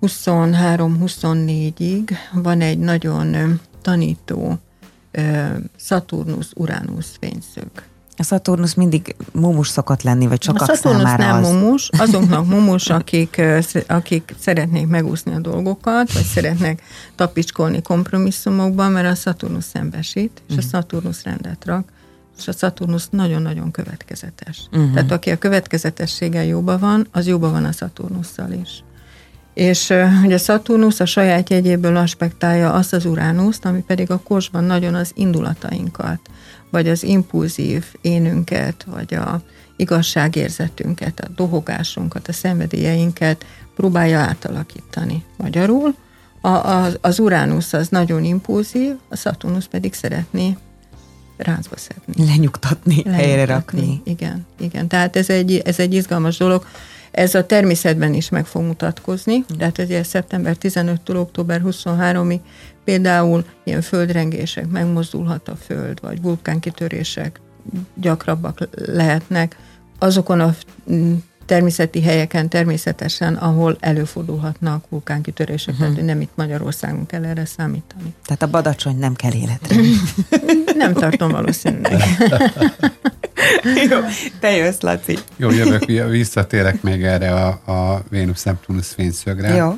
23-24-ig 0.01 2.11
van 2.33 2.61
egy 2.61 2.79
nagyon 2.79 3.59
tanító 3.87 4.59
Szaturnusz-Uránusz 5.77 7.17
fényszög. 7.19 7.67
A 8.17 8.23
Szaturnusz 8.23 8.73
mindig 8.73 9.15
mumus 9.31 9.67
szokott 9.67 10.01
lenni, 10.01 10.27
vagy 10.27 10.43
sokak 10.43 10.61
A 10.61 10.75
Szaturnusz 10.75 11.15
nem 11.17 11.43
az... 11.43 11.51
mumus, 11.51 11.89
azoknak 12.03 12.47
mumus, 12.47 12.89
akik, 12.89 13.41
akik 13.87 14.35
szeretnék 14.39 14.87
megúszni 14.87 15.33
a 15.33 15.39
dolgokat, 15.39 16.13
vagy 16.13 16.23
szeretnek 16.23 16.81
tapicskolni 17.15 17.81
kompromisszumokban, 17.81 18.91
mert 18.91 19.07
a 19.07 19.15
Szaturnusz 19.15 19.67
szembesít, 19.67 20.41
és 20.47 20.53
a 20.53 20.59
mhm. 20.59 20.67
Szaturnusz 20.67 21.23
rendet 21.23 21.65
rak. 21.65 21.91
és 22.37 22.47
a 22.47 22.51
Saturnus 22.51 23.07
nagyon-nagyon 23.09 23.71
következetes. 23.71 24.67
Uh-huh. 24.71 24.93
Tehát 24.93 25.11
aki 25.11 25.29
a 25.29 25.37
következetességgel 25.37 26.45
jóban 26.45 26.79
van, 26.79 27.07
az 27.11 27.27
jóban 27.27 27.51
van 27.51 27.65
a 27.65 27.71
Saturnusszal 27.71 28.51
is. 28.51 28.83
És 29.57 29.93
hogy 30.21 30.33
a 30.33 30.37
Saturnus 30.37 30.99
a 30.99 31.05
saját 31.05 31.49
jegyéből 31.49 31.95
aspektálja 31.95 32.73
azt 32.73 32.93
az 32.93 33.05
Uránuszt, 33.05 33.65
ami 33.65 33.81
pedig 33.81 34.11
a 34.11 34.19
kosban 34.19 34.63
nagyon 34.63 34.95
az 34.95 35.11
indulatainkat, 35.15 36.19
vagy 36.69 36.89
az 36.89 37.03
impulzív 37.03 37.85
énünket, 38.01 38.85
vagy 38.87 39.13
a 39.13 39.41
igazságérzetünket, 39.75 41.19
a 41.19 41.27
dohogásunkat, 41.35 42.27
a 42.27 42.33
szenvedélyeinket 42.33 43.45
próbálja 43.75 44.19
átalakítani. 44.19 45.23
Magyarul 45.37 45.95
a, 46.41 46.47
a, 46.47 46.87
az 47.01 47.19
Uránusz 47.19 47.73
az 47.73 47.87
nagyon 47.87 48.23
impulzív, 48.23 48.93
a 49.09 49.15
Saturnus 49.15 49.67
pedig 49.67 49.93
szeretné 49.93 50.57
ráncba 51.37 51.77
szedni. 51.77 52.25
Lenyugtatni, 52.25 52.93
Lenyugtatni 52.95 53.23
helyre 53.23 53.45
rakni. 53.45 54.01
Igen, 54.03 54.45
igen. 54.59 54.87
Tehát 54.87 55.15
ez 55.15 55.29
egy, 55.29 55.61
ez 55.65 55.79
egy 55.79 55.93
izgalmas 55.93 56.37
dolog. 56.37 56.65
Ez 57.17 57.35
a 57.35 57.45
természetben 57.45 58.13
is 58.13 58.29
meg 58.29 58.45
fog 58.45 58.63
mutatkozni, 58.63 59.45
tehát 59.57 59.77
ugye 59.77 60.03
szeptember 60.03 60.55
15-től 60.61 61.15
október 61.15 61.61
23-ig 61.65 62.39
például 62.83 63.45
ilyen 63.63 63.81
földrengések, 63.81 64.67
megmozdulhat 64.67 65.47
a 65.47 65.55
föld, 65.55 66.01
vagy 66.01 66.21
vulkánkitörések 66.21 67.39
gyakrabbak 67.93 68.67
lehetnek. 68.85 69.55
Azokon 69.99 70.39
a 70.39 70.55
természeti 71.47 72.01
helyeken 72.01 72.49
természetesen, 72.49 73.35
ahol 73.35 73.77
előfordulhatnak 73.79 74.85
vulkánkitörések, 74.89 75.73
uh-huh. 75.73 75.89
tehát 75.89 76.05
nem 76.05 76.21
itt 76.21 76.31
Magyarországon 76.35 77.05
kell 77.05 77.25
erre 77.25 77.45
számítani. 77.45 78.13
Tehát 78.25 78.41
a 78.41 78.47
badacsony 78.47 78.97
nem 78.97 79.13
kell 79.13 79.33
életre. 79.33 79.75
nem 80.83 80.93
tartom 80.93 81.31
valószínűleg. 81.31 82.01
Jó, 83.89 83.99
te 84.39 84.51
jössz, 84.51 84.79
Laci. 84.79 85.17
Jó, 85.35 85.49
jövök, 85.49 85.85
visszatérek 86.09 86.81
még 86.81 87.03
erre 87.03 87.33
a, 87.33 87.47
a 87.47 88.03
Vénusz-Neptunus 88.09 88.87
fényszögre. 88.87 89.55
Jó. 89.55 89.77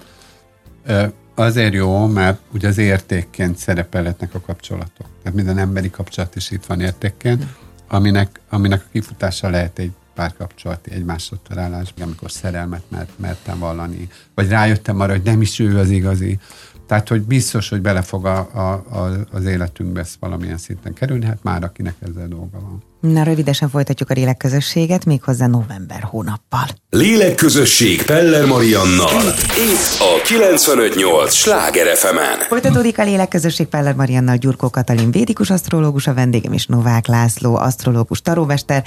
Azért 1.36 1.74
jó, 1.74 2.08
mert 2.08 2.40
ugye 2.54 2.68
az 2.68 2.78
értékként 2.78 3.58
szerepelhetnek 3.58 4.34
a 4.34 4.40
kapcsolatok. 4.40 5.08
Tehát 5.24 5.38
minden 5.38 5.58
emberi 5.58 5.90
kapcsolat 5.90 6.36
is 6.36 6.52
itt 6.52 6.66
van 6.66 6.82
értékként, 6.82 7.44
aminek, 7.88 8.40
aminek 8.50 8.82
a 8.82 8.90
kifutása 8.92 9.50
lehet 9.50 9.80
egy 9.80 9.92
párkapcsolati 10.20 10.92
egymásra 10.92 11.38
találás, 11.48 11.94
amikor 12.02 12.32
szerelmet 12.32 12.84
mert, 12.88 13.10
mertem 13.16 13.60
vallani, 13.60 14.10
vagy 14.34 14.50
rájöttem 14.50 15.00
arra, 15.00 15.12
hogy 15.12 15.24
nem 15.24 15.42
is 15.42 15.60
ő 15.60 15.78
az 15.78 15.90
igazi. 15.90 16.40
Tehát, 16.86 17.08
hogy 17.08 17.22
biztos, 17.22 17.70
hogy 17.70 17.82
bele 17.82 18.02
fog 18.02 18.26
a, 18.26 18.50
a, 18.54 18.72
a, 18.72 19.26
az 19.32 19.46
életünkbe 19.46 20.00
ezt 20.00 20.16
valamilyen 20.20 20.58
szinten 20.58 20.94
kerülni, 20.94 21.26
hát 21.26 21.44
már 21.44 21.64
akinek 21.64 21.96
ezzel 22.00 22.28
dolga 22.28 22.60
van. 22.60 22.84
Na, 23.00 23.24
rövidesen 23.24 23.70
folytatjuk 23.70 24.10
a 24.10 24.14
lélekközösséget, 24.14 25.06
méghozzá 25.06 25.48
november 25.48 26.02
hónappal. 26.02 26.68
Lélekközösség 26.90 28.04
Peller 28.04 28.46
Mariannal. 28.46 29.22
Itt 29.58 30.00
a 30.00 30.22
958 30.24 31.34
Sláger 31.34 31.96
fm 31.98 32.18
-en. 32.18 32.40
Folytatódik 32.48 33.00
a 33.00 33.04
lélekközösség 33.04 33.68
Peller 33.68 33.96
Mariannal, 33.96 34.36
Gyurkó 34.36 34.70
Katalin 34.70 35.12
védikus 35.12 35.50
asztrológus, 35.50 36.08
a 36.08 36.14
vendégem 36.14 36.54
és 36.54 36.66
Novák 36.66 37.08
László, 37.08 37.56
asztrológus, 37.56 38.22
tarómester, 38.22 38.84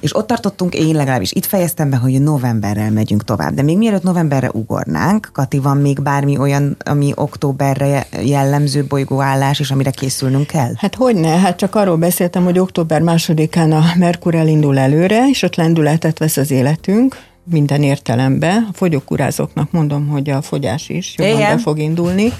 és 0.00 0.16
ott 0.16 0.26
tartottunk, 0.26 0.74
én 0.74 0.94
legalábbis 0.94 1.32
itt 1.32 1.46
fejeztem 1.46 1.90
be, 1.90 1.96
hogy 1.96 2.20
novemberrel 2.22 2.90
megyünk 2.90 3.24
tovább. 3.24 3.54
De 3.54 3.62
még 3.62 3.78
mielőtt 3.78 4.02
novemberre 4.02 4.50
ugornánk, 4.52 5.28
Kati, 5.32 5.58
van 5.58 5.76
még 5.76 6.02
bármi 6.02 6.38
olyan, 6.38 6.76
ami 6.84 7.12
októberre 7.14 8.06
jellemző 8.22 8.84
bolygóállás, 8.84 9.60
és 9.60 9.70
amire 9.70 9.90
készülnünk 9.90 10.46
kell? 10.46 10.72
Hát 10.76 10.94
hogy 10.94 11.16
ne, 11.16 11.38
hát 11.38 11.56
csak 11.56 11.74
arról 11.74 11.96
beszéltem, 11.96 12.44
hogy 12.44 12.58
október 12.58 13.00
második 13.00 13.55
Éjszakán 13.56 13.82
a 13.82 13.98
Merkur 13.98 14.34
elindul 14.34 14.78
előre, 14.78 15.28
és 15.28 15.42
ott 15.42 15.54
lendületet 15.54 16.18
vesz 16.18 16.36
az 16.36 16.50
életünk, 16.50 17.16
minden 17.44 17.82
értelemben. 17.82 18.66
A 18.70 18.72
fogyókúrázóknak 18.72 19.70
mondom, 19.70 20.06
hogy 20.08 20.30
a 20.30 20.42
fogyás 20.42 20.88
is 20.88 21.14
jobban 21.16 21.36
Igen. 21.36 21.56
be 21.56 21.62
fog 21.62 21.78
indulni, 21.78 22.32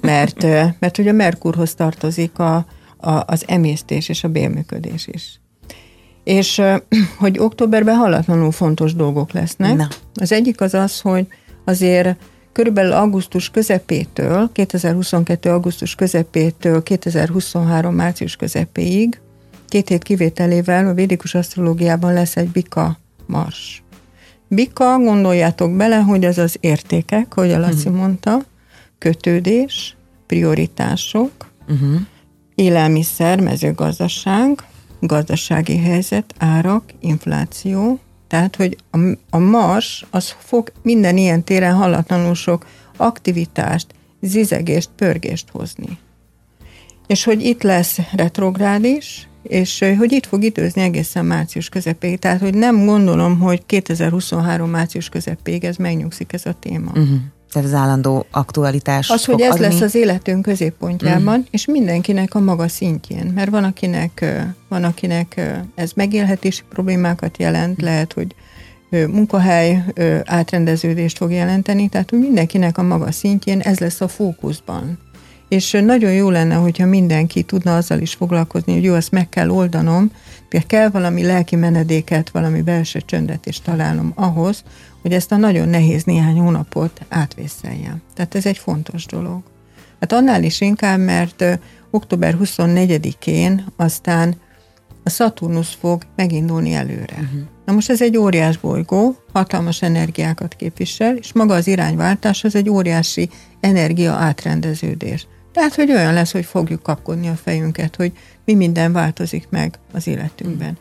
mert, 0.00 0.42
mert 0.78 0.96
hogy 0.96 1.08
a 1.08 1.12
Merkurhoz 1.12 1.74
tartozik 1.74 2.38
a, 2.38 2.54
a, 2.96 3.22
az 3.26 3.44
emésztés 3.46 4.08
és 4.08 4.24
a 4.24 4.28
bélműködés 4.28 5.06
is. 5.06 5.40
És 6.24 6.62
hogy 7.18 7.38
októberben 7.38 7.96
hallatlanul 7.96 8.52
fontos 8.52 8.94
dolgok 8.94 9.32
lesznek. 9.32 9.76
Na. 9.76 9.88
Az 10.14 10.32
egyik 10.32 10.60
az 10.60 10.74
az, 10.74 11.00
hogy 11.00 11.26
azért 11.64 12.16
körülbelül 12.52 12.92
augusztus 12.92 13.50
közepétől, 13.50 14.50
2022. 14.52 15.50
augusztus 15.50 15.94
közepétől 15.94 16.82
2023. 16.82 17.94
március 17.94 18.36
közepéig 18.36 19.20
két 19.70 19.88
hét 19.88 20.02
kivételével 20.02 20.86
a 20.86 20.94
védikus 20.94 21.34
asztrológiában 21.34 22.12
lesz 22.12 22.36
egy 22.36 22.48
bika 22.48 22.98
mars. 23.26 23.82
Bika, 24.48 24.98
gondoljátok 24.98 25.76
bele, 25.76 25.96
hogy 25.96 26.24
az 26.24 26.38
az 26.38 26.56
értékek, 26.60 27.34
hogy 27.34 27.52
a 27.52 27.58
Laci 27.58 27.76
uh-huh. 27.76 27.94
mondta, 27.94 28.38
kötődés, 28.98 29.96
prioritások, 30.26 31.30
uh-huh. 31.68 32.00
élelmiszer, 32.54 33.40
mezőgazdaság, 33.40 34.64
gazdasági 35.00 35.78
helyzet, 35.78 36.34
árak, 36.38 36.84
infláció, 37.00 37.98
tehát, 38.26 38.56
hogy 38.56 38.76
a, 38.90 38.98
a 39.30 39.38
Mars 39.38 40.06
az 40.10 40.34
fog 40.38 40.72
minden 40.82 41.16
ilyen 41.16 41.44
téren 41.44 41.74
hallatlanul 41.74 42.34
sok 42.34 42.66
aktivitást, 42.96 43.86
zizegést, 44.20 44.90
pörgést 44.96 45.48
hozni. 45.50 45.98
És 47.06 47.24
hogy 47.24 47.44
itt 47.44 47.62
lesz 47.62 47.98
retrográd 48.12 48.84
is, 48.84 49.28
és 49.42 49.84
hogy 49.98 50.12
itt 50.12 50.26
fog 50.26 50.42
időzni 50.42 50.82
egészen 50.82 51.24
március 51.24 51.68
közepéig. 51.68 52.18
Tehát, 52.18 52.40
hogy 52.40 52.54
nem 52.54 52.84
gondolom, 52.84 53.38
hogy 53.38 53.66
2023 53.66 54.70
március 54.70 55.08
közepéig 55.08 55.64
ez 55.64 55.76
megnyugszik 55.76 56.32
ez 56.32 56.46
a 56.46 56.54
téma. 56.60 56.90
Uh-huh. 56.90 57.18
Tehát 57.52 57.68
az 57.68 57.74
állandó 57.74 58.26
aktualitás. 58.30 59.10
Az, 59.10 59.24
hogy 59.24 59.40
ez 59.40 59.52
adni. 59.52 59.64
lesz 59.64 59.80
az 59.80 59.94
életünk 59.94 60.42
középpontjában, 60.42 61.38
uh-huh. 61.38 61.46
és 61.50 61.66
mindenkinek 61.66 62.34
a 62.34 62.40
maga 62.40 62.68
szintjén. 62.68 63.26
Mert 63.34 63.50
van 63.50 63.64
akinek, 63.64 64.44
van 64.68 64.84
akinek 64.84 65.40
ez 65.74 65.92
megélhetési 65.94 66.62
problémákat 66.68 67.38
jelent, 67.38 67.70
uh-huh. 67.70 67.84
lehet, 67.84 68.12
hogy 68.12 68.34
munkahely 68.90 69.84
átrendeződést 70.24 71.16
fog 71.16 71.30
jelenteni, 71.30 71.88
tehát 71.88 72.10
hogy 72.10 72.18
mindenkinek 72.18 72.78
a 72.78 72.82
maga 72.82 73.12
szintjén 73.12 73.60
ez 73.60 73.78
lesz 73.78 74.00
a 74.00 74.08
fókuszban. 74.08 74.98
És 75.50 75.70
nagyon 75.84 76.12
jó 76.12 76.30
lenne, 76.30 76.54
hogyha 76.54 76.86
mindenki 76.86 77.42
tudna 77.42 77.76
azzal 77.76 78.00
is 78.00 78.14
foglalkozni, 78.14 78.72
hogy 78.72 78.84
jó, 78.84 78.94
ezt 78.94 79.10
meg 79.10 79.28
kell 79.28 79.48
oldanom, 79.48 80.10
de 80.48 80.60
kell 80.60 80.88
valami 80.88 81.22
lelki 81.22 81.56
menedéket, 81.56 82.30
valami 82.30 82.62
belső 82.62 83.00
csöndet 83.00 83.46
is 83.46 83.60
találnom 83.60 84.12
ahhoz, 84.14 84.62
hogy 85.02 85.12
ezt 85.12 85.32
a 85.32 85.36
nagyon 85.36 85.68
nehéz 85.68 86.04
néhány 86.04 86.38
hónapot 86.38 87.00
átvészeljem. 87.08 88.02
Tehát 88.14 88.34
ez 88.34 88.46
egy 88.46 88.58
fontos 88.58 89.06
dolog. 89.06 89.42
Hát 90.00 90.12
annál 90.12 90.42
is 90.42 90.60
inkább, 90.60 90.98
mert 90.98 91.44
október 91.90 92.36
24-én 92.42 93.64
aztán 93.76 94.34
a 95.02 95.10
Saturnus 95.10 95.68
fog 95.68 96.02
megindulni 96.16 96.72
előre. 96.72 97.14
Uh-huh. 97.14 97.40
Na 97.64 97.72
most 97.72 97.90
ez 97.90 98.02
egy 98.02 98.16
óriás 98.16 98.56
bolygó, 98.56 99.16
hatalmas 99.32 99.82
energiákat 99.82 100.54
képvisel, 100.54 101.16
és 101.16 101.32
maga 101.32 101.54
az 101.54 101.66
irányváltás 101.66 102.44
az 102.44 102.54
egy 102.54 102.68
óriási 102.68 103.28
energia 103.60 104.12
átrendeződés. 104.12 105.26
Tehát, 105.52 105.74
hogy 105.74 105.90
olyan 105.90 106.14
lesz, 106.14 106.32
hogy 106.32 106.44
fogjuk 106.44 106.82
kapkodni 106.82 107.28
a 107.28 107.34
fejünket, 107.34 107.96
hogy 107.96 108.12
mi 108.44 108.54
minden 108.54 108.92
változik 108.92 109.46
meg 109.50 109.78
az 109.92 110.06
életünkben. 110.06 110.78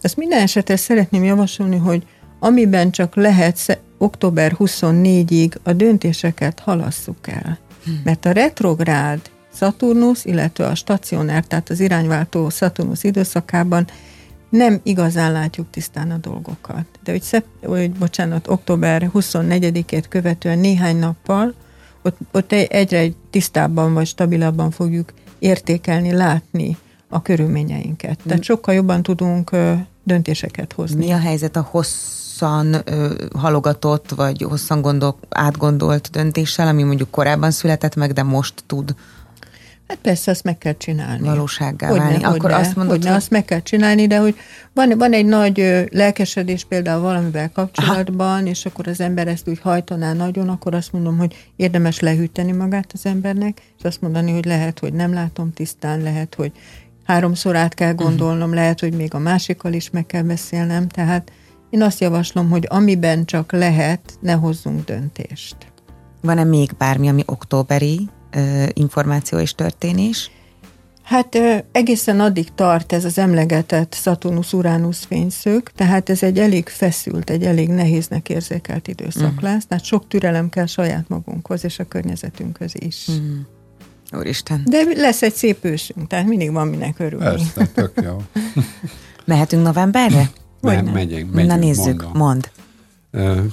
Ezt 0.00 0.16
minden 0.16 0.40
esetre 0.40 0.76
szeretném 0.76 1.24
javasolni, 1.24 1.76
hogy 1.76 2.06
amiben 2.38 2.90
csak 2.90 3.14
lehet 3.14 3.80
október 3.98 4.52
24-ig 4.58 5.52
a 5.62 5.72
döntéseket 5.72 6.60
halasszuk 6.60 7.28
el. 7.28 7.58
Hmm. 7.84 8.00
Mert 8.04 8.24
a 8.24 8.32
retrográd 8.32 9.20
Saturnus, 9.54 10.24
illetve 10.24 10.66
a 10.66 10.74
stacionár, 10.74 11.44
tehát 11.44 11.70
az 11.70 11.80
irányváltó 11.80 12.48
Saturnus 12.48 13.04
időszakában 13.04 13.86
nem 14.50 14.80
igazán 14.82 15.32
látjuk 15.32 15.70
tisztán 15.70 16.10
a 16.10 16.16
dolgokat. 16.16 16.84
De 17.04 17.10
hogy, 17.10 17.22
szep, 17.22 17.44
hogy 17.64 17.90
bocsánat, 17.92 18.48
október 18.48 19.10
24-ét 19.14 20.04
követően 20.08 20.58
néhány 20.58 20.96
nappal 20.96 21.54
ott, 22.06 22.16
ott 22.32 22.52
egyre 22.52 23.08
tisztábban 23.30 23.94
vagy 23.94 24.06
stabilabban 24.06 24.70
fogjuk 24.70 25.12
értékelni, 25.38 26.12
látni 26.12 26.76
a 27.08 27.22
körülményeinket. 27.22 28.18
Tehát 28.22 28.38
mm. 28.38 28.42
sokkal 28.42 28.74
jobban 28.74 29.02
tudunk 29.02 29.50
döntéseket 30.04 30.72
hozni. 30.72 31.04
Mi 31.04 31.12
a 31.12 31.18
helyzet 31.18 31.56
a 31.56 31.68
hosszan 31.70 32.76
ö, 32.84 33.24
halogatott, 33.34 34.10
vagy 34.10 34.42
hosszan 34.42 34.80
gondol, 34.80 35.16
átgondolt 35.28 36.10
döntéssel, 36.10 36.68
ami 36.68 36.82
mondjuk 36.82 37.10
korábban 37.10 37.50
született 37.50 37.94
meg, 37.94 38.12
de 38.12 38.22
most 38.22 38.62
tud 38.66 38.94
Hát 39.88 39.98
persze, 39.98 40.30
azt 40.30 40.44
meg 40.44 40.58
kell 40.58 40.76
csinálni. 40.76 41.26
Valósággá 41.26 41.88
hogy 41.88 41.98
válni. 41.98 42.24
Akkor 42.24 42.50
ne, 42.50 42.56
azt 42.56 42.76
mondod, 42.76 42.96
hogy, 42.96 43.06
hogy... 43.06 43.16
azt 43.16 43.30
meg 43.30 43.44
kell 43.44 43.62
csinálni, 43.62 44.06
de 44.06 44.18
hogy 44.18 44.36
van, 44.72 44.92
van 44.98 45.12
egy 45.12 45.26
nagy 45.26 45.86
lelkesedés 45.90 46.64
például 46.64 47.00
valamivel 47.00 47.50
kapcsolatban, 47.52 48.38
Aha. 48.38 48.46
és 48.46 48.66
akkor 48.66 48.88
az 48.88 49.00
ember 49.00 49.28
ezt 49.28 49.48
úgy 49.48 49.60
hajtaná 49.60 50.12
nagyon, 50.12 50.48
akkor 50.48 50.74
azt 50.74 50.92
mondom, 50.92 51.18
hogy 51.18 51.50
érdemes 51.56 52.00
lehűteni 52.00 52.52
magát 52.52 52.90
az 52.92 53.06
embernek, 53.06 53.58
és 53.78 53.84
azt 53.84 54.00
mondani, 54.00 54.32
hogy 54.32 54.44
lehet, 54.44 54.78
hogy 54.78 54.92
nem 54.92 55.12
látom 55.12 55.52
tisztán, 55.52 56.00
lehet, 56.00 56.34
hogy 56.34 56.52
háromszor 57.04 57.56
át 57.56 57.74
kell 57.74 57.94
gondolnom, 57.94 58.54
lehet, 58.54 58.80
hogy 58.80 58.92
még 58.92 59.14
a 59.14 59.18
másikkal 59.18 59.72
is 59.72 59.90
meg 59.90 60.06
kell 60.06 60.22
beszélnem, 60.22 60.88
tehát 60.88 61.32
én 61.70 61.82
azt 61.82 62.00
javaslom, 62.00 62.50
hogy 62.50 62.66
amiben 62.70 63.24
csak 63.24 63.52
lehet, 63.52 64.18
ne 64.20 64.32
hozzunk 64.32 64.84
döntést. 64.84 65.56
Van-e 66.20 66.44
még 66.44 66.70
bármi, 66.78 67.08
ami 67.08 67.22
októberi 67.26 68.08
információ 68.72 69.38
és 69.38 69.54
történés? 69.54 70.30
Hát 71.06 71.38
egészen 71.72 72.20
addig 72.20 72.48
tart 72.54 72.92
ez 72.92 73.04
az 73.04 73.18
emlegetett 73.18 73.94
Saturnus-Uranus 73.94 74.98
fényszög, 74.98 75.68
tehát 75.74 76.10
ez 76.10 76.22
egy 76.22 76.38
elég 76.38 76.68
feszült, 76.68 77.30
egy 77.30 77.42
elég 77.42 77.68
nehéznek 77.68 78.28
érzékelt 78.28 78.88
időszak 78.88 79.32
mm. 79.32 79.44
lesz, 79.44 79.66
tehát 79.66 79.84
sok 79.84 80.08
türelem 80.08 80.48
kell 80.48 80.66
saját 80.66 81.08
magunkhoz 81.08 81.64
és 81.64 81.78
a 81.78 81.84
környezetünkhöz 81.84 82.72
is. 82.74 83.06
Mm. 83.10 83.38
Úristen. 84.18 84.62
De 84.64 84.82
lesz 84.94 85.22
egy 85.22 85.34
szép 85.34 85.64
ősünk, 85.64 86.06
tehát 86.06 86.26
mindig 86.26 86.52
van 86.52 86.68
minek 86.68 86.98
örülni. 86.98 87.24
Persze, 87.24 87.66
tök 87.74 87.92
jó. 88.04 88.22
Mehetünk 89.24 89.62
novemberre? 89.62 90.30
Me- 90.60 90.92
megyünk, 90.92 91.32
megyünk, 91.32 91.52
Na 91.52 91.56
nézzük, 91.56 92.02
mondom. 92.02 92.12
mond. 92.16 92.50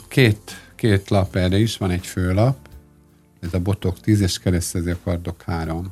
Két, 0.08 0.39
két 0.75 1.10
lap 1.10 1.36
erre 1.36 1.60
is, 1.60 1.77
van 1.77 1.92
egy 1.92 2.06
főlap, 2.06 2.58
ez 3.44 3.54
a 3.54 3.60
botok 3.60 4.00
10 4.00 4.22
és 4.22 4.40
keresztezi 4.40 4.90
a 4.90 4.98
kardok 5.04 5.42
3. 5.42 5.92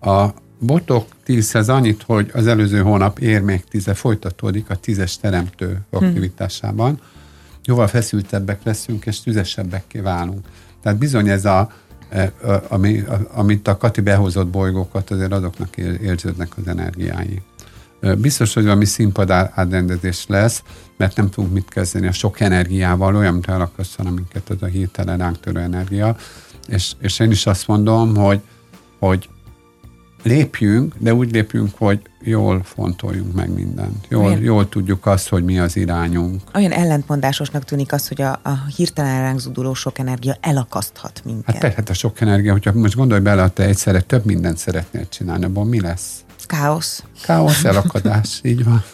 A 0.00 0.28
botok 0.58 1.06
10 1.24 1.54
annyit, 1.54 2.02
hogy 2.02 2.30
az 2.34 2.46
előző 2.46 2.80
hónap 2.80 3.18
ér 3.18 3.40
még 3.40 3.64
10 3.64 3.90
folytatódik 3.94 4.70
a 4.70 4.76
tízes 4.76 5.16
teremtő 5.16 5.80
aktivitásában. 5.90 6.88
Hmm. 6.88 7.00
Jóval 7.64 7.86
feszültebbek 7.86 8.62
leszünk, 8.62 9.06
és 9.06 9.20
tüzesebbekké 9.20 9.98
válunk. 9.98 10.46
Tehát 10.82 10.98
bizony 10.98 11.28
ez 11.28 11.44
a, 11.44 11.72
e, 12.08 12.32
ami, 12.68 13.04
amit 13.32 13.68
a 13.68 13.76
Kati 13.76 14.00
behozott 14.00 14.48
bolygókat, 14.48 15.10
azért 15.10 15.32
azoknak 15.32 15.76
érződnek 15.76 16.48
az 16.56 16.66
energiái. 16.68 17.42
Biztos, 18.18 18.54
hogy 18.54 18.62
valami 18.62 18.84
színpad 18.84 19.30
átrendezés 19.30 20.24
lesz, 20.28 20.62
mert 20.96 21.16
nem 21.16 21.30
tudunk 21.30 21.52
mit 21.52 21.68
kezdeni 21.68 22.06
a 22.06 22.12
sok 22.12 22.40
energiával, 22.40 23.16
olyan, 23.16 23.32
mint 23.32 23.48
elakasszana 23.48 24.10
minket 24.10 24.50
az 24.50 24.62
a 24.62 24.66
hirtelen 24.66 25.18
ránk 25.18 25.40
törő 25.40 25.60
energia. 25.60 26.16
És, 26.68 26.92
és 27.00 27.18
én 27.18 27.30
is 27.30 27.46
azt 27.46 27.66
mondom, 27.66 28.16
hogy, 28.16 28.40
hogy 28.98 29.28
lépjünk, 30.22 30.94
de 30.98 31.14
úgy 31.14 31.32
lépjünk, 31.32 31.70
hogy 31.76 32.00
jól 32.20 32.62
fontoljunk 32.64 33.34
meg 33.34 33.54
mindent. 33.54 34.06
Jól, 34.08 34.32
jól 34.32 34.68
tudjuk 34.68 35.06
azt, 35.06 35.28
hogy 35.28 35.44
mi 35.44 35.58
az 35.58 35.76
irányunk. 35.76 36.40
Olyan 36.54 36.72
ellentmondásosnak 36.72 37.64
tűnik 37.64 37.92
az, 37.92 38.08
hogy 38.08 38.22
a, 38.22 38.30
a 38.42 38.66
hirtelen 38.76 39.20
ránk 39.20 39.40
zuduló 39.40 39.74
sok 39.74 39.98
energia 39.98 40.36
elakaszthat 40.40 41.22
minket. 41.24 41.44
Hát 41.44 41.60
persze, 41.60 41.76
hát 41.76 41.88
a 41.88 41.94
sok 41.94 42.20
energia, 42.20 42.52
hogyha 42.52 42.72
most 42.72 42.94
gondolj 42.94 43.20
bele, 43.20 43.42
hogy 43.42 43.52
te 43.52 43.64
egyszerre 43.64 44.00
több 44.00 44.24
mindent 44.24 44.58
szeretnél 44.58 45.08
csinálni, 45.08 45.44
abban 45.44 45.66
mi 45.66 45.80
lesz? 45.80 46.24
Káosz. 46.46 47.04
Káosz, 47.22 47.64
elakadás, 47.64 48.40
így 48.42 48.64
van. 48.64 48.84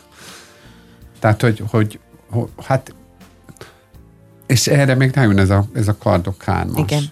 Tehát, 1.19 1.40
hogy, 1.40 1.62
hogy, 1.71 1.99
hogy 2.31 2.49
hát 2.64 2.95
és 4.47 4.67
erre 4.67 4.95
még 4.95 5.14
rájön 5.14 5.38
ez 5.38 5.50
a, 5.50 5.67
ez 5.73 5.88
a 5.88 5.97
kardok 5.99 6.43
hármas. 6.43 6.81
Igen. 6.81 7.05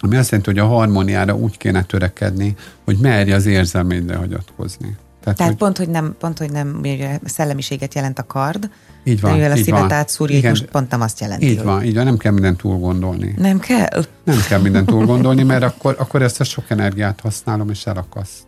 Ami 0.00 0.16
azt 0.16 0.30
jelenti, 0.30 0.50
hogy 0.50 0.60
a 0.60 0.66
harmóniára 0.66 1.34
úgy 1.34 1.56
kéne 1.56 1.82
törekedni, 1.82 2.56
hogy 2.84 2.96
merj 2.98 3.32
az 3.32 3.46
érzelmédre 3.46 4.16
hagyatkozni. 4.16 4.96
Tehát, 5.22 5.38
Tehát 5.38 5.52
hogy, 5.52 5.56
pont, 5.56 5.78
hogy 5.78 5.88
nem, 5.88 6.14
pont, 6.18 6.38
hogy 6.38 6.50
nem 6.50 6.80
szellemiséget 7.24 7.94
jelent 7.94 8.18
a 8.18 8.22
kard, 8.22 8.70
így 9.04 9.20
van, 9.20 9.30
de 9.30 9.36
mivel 9.36 9.52
a 9.52 9.56
szívet 9.56 9.92
átszúrja, 9.92 10.48
most 10.48 10.64
pont 10.64 10.90
nem 10.90 11.00
azt 11.00 11.20
jelenti. 11.20 11.48
Így 11.48 11.56
hogy... 11.56 11.64
van, 11.64 11.82
így 11.82 11.94
van, 11.94 12.04
nem 12.04 12.16
kell 12.16 12.32
mindent 12.32 12.56
túl 12.56 12.78
gondolni. 12.78 13.34
Nem 13.36 13.58
kell? 13.58 14.04
Nem 14.24 14.38
kell 14.48 14.60
mindent 14.60 14.86
túl 14.86 15.06
gondolni, 15.06 15.42
mert 15.42 15.62
akkor, 15.62 15.96
akkor 15.98 16.22
ezt 16.22 16.40
a 16.40 16.44
sok 16.44 16.64
energiát 16.68 17.20
használom, 17.20 17.70
és 17.70 17.86
elakaszt. 17.86 18.42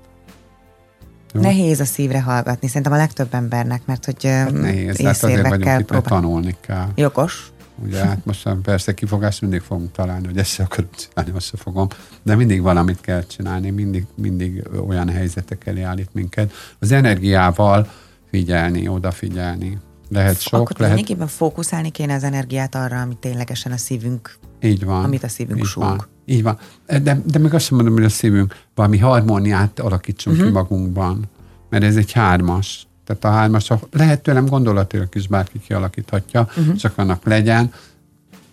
Jó? 1.35 1.41
Nehéz 1.41 1.81
a 1.81 1.85
szívre 1.85 2.23
hallgatni, 2.23 2.69
szerintem 2.69 2.93
a 2.93 2.97
legtöbb 2.97 3.35
embernek, 3.35 3.83
mert 3.85 4.05
hogy 4.05 4.25
hát 4.25 4.53
nehéz, 4.53 5.01
hát 5.01 5.23
azért 5.23 5.49
vagyunk 5.49 5.81
itt, 5.81 5.87
próbál... 5.87 6.11
tanulni 6.11 6.57
kell. 6.61 6.89
Jogos. 6.95 7.53
Ugye 7.85 8.05
hát 8.05 8.25
most 8.25 8.49
persze 8.63 8.95
kifogást 8.95 9.41
mindig 9.41 9.61
fogunk 9.61 9.93
találni, 9.93 10.27
hogy 10.27 10.39
ezt 10.39 10.61
akarok 10.61 10.91
csinálni, 10.95 11.37
azt 11.37 11.53
fogom, 11.57 11.89
de 12.23 12.35
mindig 12.35 12.63
valamit 12.63 13.01
kell 13.01 13.27
csinálni, 13.27 13.71
mindig, 13.71 14.07
mindig 14.15 14.63
olyan 14.87 15.09
helyzetek 15.09 15.67
elé 15.67 15.83
állít 15.83 16.09
minket. 16.13 16.53
Az 16.79 16.93
energiával 16.93 17.89
figyelni, 18.31 18.89
odafigyelni. 18.89 19.79
Lehet 20.09 20.41
sok, 20.41 20.61
Akkor 20.61 20.77
lehet... 20.79 20.95
lényegében 20.95 21.27
fókuszálni 21.27 21.91
kéne 21.91 22.15
az 22.15 22.25
energiát 22.25 22.75
arra, 22.75 23.01
amit 23.01 23.17
ténylegesen 23.17 23.73
a 23.73 23.77
szívünk, 23.77 24.37
így 24.61 24.85
van, 24.85 25.05
amit 25.05 25.25
a 25.25 25.29
szívünk 25.29 25.65
súg. 25.65 25.83
Van, 25.83 26.07
így 26.25 26.43
van. 26.43 26.59
De, 26.87 27.23
de 27.25 27.39
még 27.39 27.55
azt 27.55 27.65
sem 27.65 27.77
mondom, 27.77 27.95
hogy 27.95 28.05
a 28.05 28.09
szívünk 28.09 28.57
valami 28.75 28.99
harmóniát 28.99 29.81
alakítsunk 29.81 30.37
uh-huh. 30.37 30.53
ki 30.53 30.59
mhm. 30.59 30.63
magunkban, 30.63 31.25
mert 31.69 31.85
ez 31.85 31.97
egy 31.97 32.13
hármas 32.13 32.87
tehát 33.05 33.25
a 33.25 33.39
hármas, 33.39 33.71
lehet 33.91 34.23
tőlem 34.23 34.47
gondolatilag 34.47 35.09
is 35.13 35.27
bárki 35.27 35.61
kialakíthatja, 35.61 36.49
uh-huh. 36.57 36.75
csak 36.75 36.99
annak 36.99 37.25
legyen, 37.25 37.73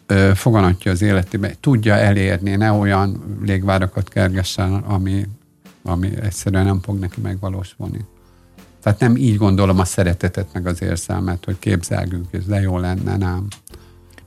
ö, 0.05 0.31
foganatja 0.35 0.91
az 0.91 1.01
életébe, 1.01 1.55
tudja 1.59 1.95
elérni, 1.95 2.55
ne 2.55 2.71
olyan 2.71 3.37
légvárakat 3.41 4.09
kergessen, 4.09 4.73
ami, 4.73 5.27
ami 5.83 6.21
egyszerűen 6.21 6.65
nem 6.65 6.79
fog 6.81 6.99
neki 6.99 7.21
megvalósulni. 7.21 8.05
Tehát 8.83 8.99
nem 8.99 9.15
így 9.15 9.37
gondolom 9.37 9.79
a 9.79 9.85
szeretetet, 9.85 10.47
meg 10.53 10.67
az 10.67 10.81
érzelmet, 10.81 11.45
hogy 11.45 11.59
képzelgünk, 11.59 12.27
és 12.31 12.45
de 12.45 12.61
jó 12.61 12.77
lenne, 12.77 13.17
nem. 13.17 13.47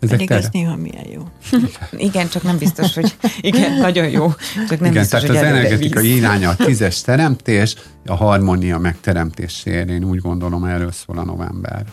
Ezek 0.04 0.18
Pedig 0.18 0.30
ez 0.30 0.48
néha 0.52 0.76
milyen 0.76 1.06
jó. 1.12 1.22
igen, 2.08 2.28
csak 2.28 2.42
nem 2.42 2.58
biztos, 2.58 2.94
hogy 2.94 3.16
igen, 3.40 3.78
nagyon 3.78 4.08
jó. 4.08 4.28
Csak 4.68 4.80
nem 4.80 4.90
igen, 4.90 4.92
biztos, 4.92 5.20
tehát 5.20 5.26
hogy 5.26 5.36
az 5.36 5.42
energetikai 5.42 6.16
iránya 6.16 6.48
a 6.48 6.56
tízes 6.64 7.00
teremtés, 7.00 7.76
a 8.06 8.14
harmónia 8.14 8.78
megteremtésére, 8.78 9.92
én 9.92 10.04
úgy 10.04 10.18
gondolom, 10.18 10.64
erről 10.64 10.92
szól 10.92 11.18
a 11.18 11.24
november. 11.24 11.84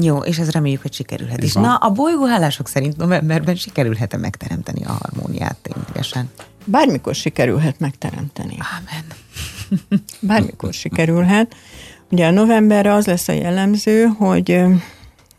Jó, 0.00 0.18
és 0.18 0.38
ez 0.38 0.50
reméljük, 0.50 0.82
hogy 0.82 0.92
sikerülhet 0.92 1.42
is. 1.42 1.52
Na, 1.52 1.74
a 1.74 1.90
bolygóhálások 1.90 2.68
szerint 2.68 2.96
novemberben 2.96 3.54
sikerülhet-e 3.54 4.16
megteremteni 4.16 4.84
a 4.84 4.92
harmóniát 4.92 5.56
ténylegesen? 5.62 6.30
Bármikor 6.64 7.14
sikerülhet 7.14 7.80
megteremteni. 7.80 8.56
Amen. 8.78 9.04
Bármikor 10.20 10.72
sikerülhet. 10.72 11.54
Ugye 12.10 12.26
a 12.26 12.30
novemberre 12.30 12.92
az 12.92 13.06
lesz 13.06 13.28
a 13.28 13.32
jellemző, 13.32 14.04
hogy, 14.04 14.60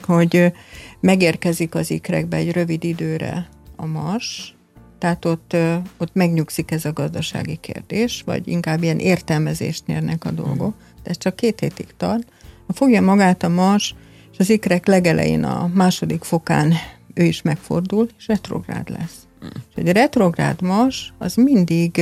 hogy 0.05 0.53
megérkezik 0.99 1.75
az 1.75 1.91
ikrekbe 1.91 2.37
egy 2.37 2.51
rövid 2.51 2.83
időre 2.83 3.49
a 3.75 3.85
mars, 3.85 4.57
tehát 4.97 5.25
ott, 5.25 5.55
ott 5.97 6.13
megnyugszik 6.13 6.71
ez 6.71 6.85
a 6.85 6.93
gazdasági 6.93 7.55
kérdés, 7.55 8.21
vagy 8.25 8.47
inkább 8.47 8.83
ilyen 8.83 8.99
értelmezést 8.99 9.85
nyernek 9.85 10.25
a 10.25 10.31
dolgok. 10.31 10.75
De 11.03 11.09
ez 11.09 11.17
csak 11.17 11.35
két 11.35 11.59
hétig 11.59 11.87
tart. 11.97 12.27
Fogja 12.67 13.01
magát 13.01 13.43
a 13.43 13.49
mars, 13.49 13.95
és 14.31 14.37
az 14.39 14.49
ikrek 14.49 14.85
legelején 14.85 15.43
a 15.43 15.71
második 15.73 16.23
fokán 16.23 16.73
ő 17.13 17.23
is 17.23 17.41
megfordul, 17.41 18.07
és 18.17 18.27
retrográd 18.27 18.89
lesz. 18.89 19.27
És 19.41 19.75
egy 19.75 19.91
retrográd 19.91 20.61
mars, 20.61 21.13
az 21.17 21.35
mindig 21.35 22.01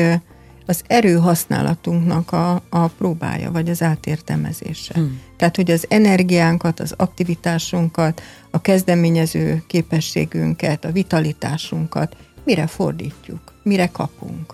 az 0.65 0.81
erőhasználatunknak 0.87 2.31
a, 2.31 2.61
a 2.69 2.87
próbája, 2.87 3.51
vagy 3.51 3.69
az 3.69 3.81
átértelmezése. 3.81 4.93
Hmm. 4.93 5.19
Tehát, 5.37 5.55
hogy 5.55 5.71
az 5.71 5.85
energiánkat, 5.89 6.79
az 6.79 6.93
aktivitásunkat, 6.97 8.21
a 8.49 8.61
kezdeményező 8.61 9.63
képességünket, 9.67 10.85
a 10.85 10.91
vitalitásunkat 10.91 12.15
mire 12.43 12.67
fordítjuk, 12.67 13.39
mire 13.63 13.87
kapunk 13.87 14.53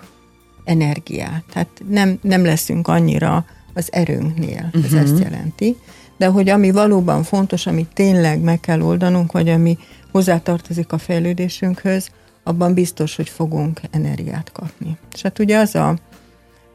energiát. 0.64 1.44
Tehát 1.54 1.82
nem, 1.90 2.20
nem 2.22 2.46
leszünk 2.46 2.88
annyira 2.88 3.46
az 3.74 3.88
erőnknél, 3.92 4.70
ez 4.74 4.80
uh-huh. 4.82 5.00
ezt 5.00 5.20
jelenti. 5.20 5.78
De 6.18 6.28
hogy 6.28 6.50
ami 6.50 6.72
valóban 6.72 7.24
fontos, 7.24 7.68
amit 7.68 7.90
tényleg 7.94 8.40
meg 8.40 8.60
kell 8.60 8.82
oldanunk, 8.82 9.32
vagy 9.32 9.50
ami 9.50 9.78
hozzátartozik 10.12 10.92
a 10.92 10.98
fejlődésünkhöz, 10.98 12.10
abban 12.44 12.74
biztos, 12.74 13.16
hogy 13.16 13.30
fogunk 13.30 13.82
energiát 13.92 14.52
kapni. 14.52 14.98
És 15.14 15.22
hát 15.22 15.40
ugye 15.40 15.58
az 15.58 15.76
a, 15.76 15.98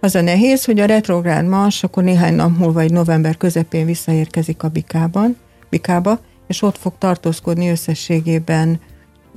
az 0.00 0.14
a 0.14 0.20
nehéz, 0.20 0.64
hogy 0.64 0.80
a 0.80 0.84
retrográd 0.84 1.46
Mars 1.46 1.82
akkor 1.82 2.02
néhány 2.02 2.34
nap 2.34 2.58
múlva, 2.58 2.80
egy 2.80 2.92
november 2.92 3.36
közepén 3.36 3.86
visszaérkezik 3.86 4.62
a 4.62 4.68
Bikában, 4.68 5.36
Bikába, 5.70 6.20
és 6.46 6.62
ott 6.62 6.78
fog 6.78 6.92
tartózkodni 6.98 7.70
összességében 7.70 8.80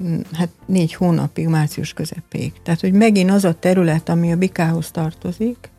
mm, 0.01 0.19
hát 0.33 0.49
négy 0.65 0.93
hónapig, 0.93 1.47
március 1.47 1.93
közepéig. 1.93 2.53
Tehát, 2.63 2.79
hogy 2.79 2.93
megint 2.93 3.31
az 3.31 3.45
a 3.45 3.53
terület, 3.53 4.09
ami 4.09 4.31
a 4.31 4.37
Bikához 4.37 4.91
tartozik, 4.91 5.69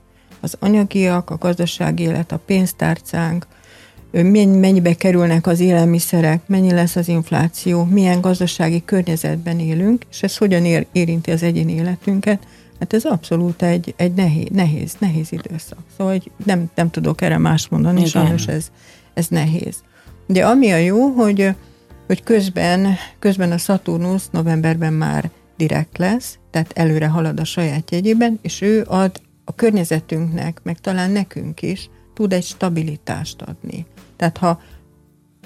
az 0.41 0.57
anyagiak, 0.59 1.31
a 1.31 1.37
gazdasági 1.37 2.03
élet, 2.03 2.33
a 2.33 2.39
pénztárcánk, 2.39 3.47
mennyibe 4.13 4.95
kerülnek 4.95 5.47
az 5.47 5.61
élelmiszerek, 5.61 6.41
mennyi 6.47 6.71
lesz 6.71 6.97
az 6.97 7.09
infláció, 7.09 7.85
milyen 7.85 8.21
gazdasági 8.21 8.85
környezetben 8.85 9.59
élünk, 9.59 10.05
és 10.11 10.23
ez 10.23 10.37
hogyan 10.37 10.87
érinti 10.93 11.31
az 11.31 11.43
egyéni 11.43 11.75
életünket, 11.75 12.47
hát 12.79 12.93
ez 12.93 13.05
abszolút 13.05 13.63
egy, 13.63 13.95
egy 13.97 14.13
nehéz, 14.13 14.49
nehéz, 14.53 14.97
nehéz 14.99 15.33
időszak. 15.33 15.79
Szóval 15.97 16.13
hogy 16.13 16.31
nem, 16.45 16.71
nem 16.75 16.91
tudok 16.91 17.21
erre 17.21 17.39
más 17.39 17.69
mondani, 17.69 17.99
Igen. 17.99 18.11
sajnos 18.11 18.47
ez, 18.47 18.71
ez 19.15 19.27
nehéz. 19.29 19.77
De 20.27 20.47
ami 20.47 20.71
a 20.71 20.77
jó, 20.77 21.07
hogy, 21.07 21.55
hogy 22.07 22.23
közben, 22.23 22.97
közben 23.19 23.53
a 23.53 23.59
Saturnus 23.59 24.23
novemberben 24.31 24.93
már 24.93 25.31
direkt 25.57 25.99
lesz, 25.99 26.39
tehát 26.51 26.73
előre 26.75 27.07
halad 27.07 27.41
a 27.41 27.45
saját 27.45 27.91
jegyében, 27.91 28.39
és 28.43 28.61
ő 28.61 28.85
ad 28.89 29.21
a 29.45 29.55
környezetünknek, 29.55 30.61
meg 30.63 30.79
talán 30.79 31.11
nekünk 31.11 31.63
is 31.63 31.91
tud 32.15 32.33
egy 32.33 32.45
stabilitást 32.45 33.43
adni. 33.43 33.87
Tehát 34.21 34.39
ha 34.39 34.61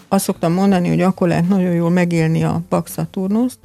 azt 0.08 0.24
szoktam 0.24 0.52
mondani, 0.52 0.88
hogy 0.88 1.00
akkor 1.00 1.28
lehet 1.28 1.48
nagyon 1.48 1.72
jól 1.72 1.90
megélni 1.90 2.44
a 2.44 2.62
Pax 2.68 2.98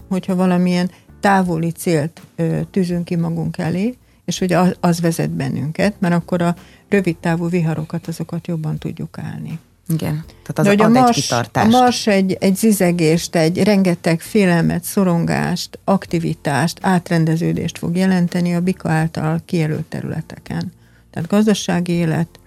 hogyha 0.09 0.35
valamilyen 0.35 0.91
távoli 1.19 1.71
célt 1.71 2.21
ö, 2.35 2.59
tűzünk 2.71 3.05
ki 3.05 3.15
magunk 3.15 3.57
elé, 3.57 3.97
és 4.25 4.39
hogy 4.39 4.53
az, 4.53 4.75
az 4.79 5.01
vezet 5.01 5.29
bennünket, 5.29 5.93
mert 5.99 6.13
akkor 6.13 6.41
a 6.41 6.55
rövid 6.89 7.17
távú 7.17 7.49
viharokat, 7.49 8.07
azokat 8.07 8.47
jobban 8.47 8.77
tudjuk 8.77 9.17
állni. 9.17 9.59
Igen, 9.87 10.23
tehát 10.25 10.59
az 10.59 10.65
De, 10.65 10.71
ad 10.71 10.79
a 10.79 10.99
mars, 10.99 11.17
egy 11.17 11.23
kitartást. 11.23 11.73
A 11.73 11.79
mars 11.79 12.07
egy, 12.07 12.37
egy 12.39 12.55
zizegést, 12.55 13.35
egy 13.35 13.63
rengeteg 13.63 14.21
félelmet, 14.21 14.83
szorongást, 14.83 15.79
aktivitást, 15.83 16.77
átrendeződést 16.81 17.77
fog 17.77 17.97
jelenteni 17.97 18.55
a 18.55 18.61
bika 18.61 18.89
által 18.89 19.41
kijelölt 19.45 19.85
területeken. 19.85 20.71
Tehát 21.11 21.29
gazdasági 21.29 21.91
élet, 21.91 22.39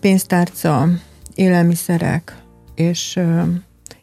pénztárca, 0.00 0.88
élelmiszerek, 1.34 2.36
és, 2.74 3.20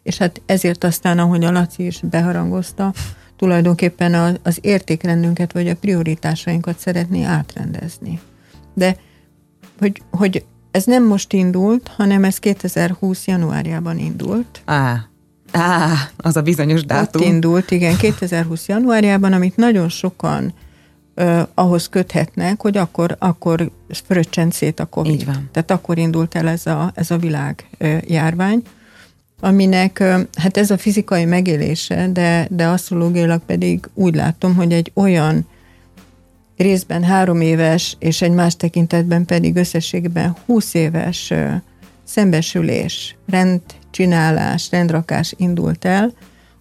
és 0.02 0.18
hát 0.18 0.42
ezért 0.46 0.84
aztán, 0.84 1.18
ahogy 1.18 1.44
a 1.44 1.50
Laci 1.50 1.86
is 1.86 2.00
beharangozta, 2.00 2.92
tulajdonképpen 3.36 4.38
az 4.42 4.58
értékrendünket 4.60 5.52
vagy 5.52 5.68
a 5.68 5.76
prioritásainkat 5.76 6.78
szeretné 6.78 7.22
átrendezni. 7.22 8.20
De 8.74 8.96
hogy, 9.78 10.02
hogy 10.10 10.44
ez 10.70 10.84
nem 10.84 11.04
most 11.06 11.32
indult, 11.32 11.88
hanem 11.96 12.24
ez 12.24 12.38
2020. 12.38 13.26
januárjában 13.26 13.98
indult. 13.98 14.62
Á, 14.64 15.08
á 15.52 15.92
az 16.16 16.36
a 16.36 16.42
bizonyos 16.42 16.84
dátum. 16.84 17.22
Ott 17.22 17.28
indult, 17.28 17.70
igen, 17.70 17.96
2020. 17.96 18.68
januárjában, 18.68 19.32
amit 19.32 19.56
nagyon 19.56 19.88
sokan 19.88 20.52
ö, 21.14 21.42
ahhoz 21.54 21.88
köthetnek, 21.88 22.60
hogy 22.60 22.76
akkor, 22.76 23.16
akkor 23.18 23.70
fröccsent 23.88 24.52
szét 24.52 24.80
a 24.80 24.84
Covid. 24.84 25.12
Így 25.12 25.24
van. 25.24 25.48
Tehát 25.52 25.70
akkor 25.70 25.98
indult 25.98 26.34
el 26.34 26.48
ez 26.48 26.66
a, 26.66 26.92
ez 26.94 27.10
a 27.10 27.16
világ 27.16 27.68
ö, 27.78 27.96
járvány, 28.06 28.62
aminek 29.40 29.98
ö, 29.98 30.20
hát 30.34 30.56
ez 30.56 30.70
a 30.70 30.78
fizikai 30.78 31.24
megélése, 31.24 32.08
de, 32.08 32.46
de 32.50 32.66
asztrológiailag 32.66 33.40
pedig 33.46 33.88
úgy 33.94 34.14
látom, 34.14 34.54
hogy 34.54 34.72
egy 34.72 34.90
olyan 34.94 35.46
részben 36.56 37.02
három 37.02 37.40
éves, 37.40 37.96
és 37.98 38.22
egy 38.22 38.32
más 38.32 38.56
tekintetben 38.56 39.24
pedig 39.24 39.56
összességben 39.56 40.36
20 40.46 40.74
éves 40.74 41.30
ö, 41.30 41.46
szembesülés, 42.04 43.16
rendcsinálás, 43.26 44.68
rendrakás 44.70 45.34
indult 45.36 45.84
el, 45.84 46.12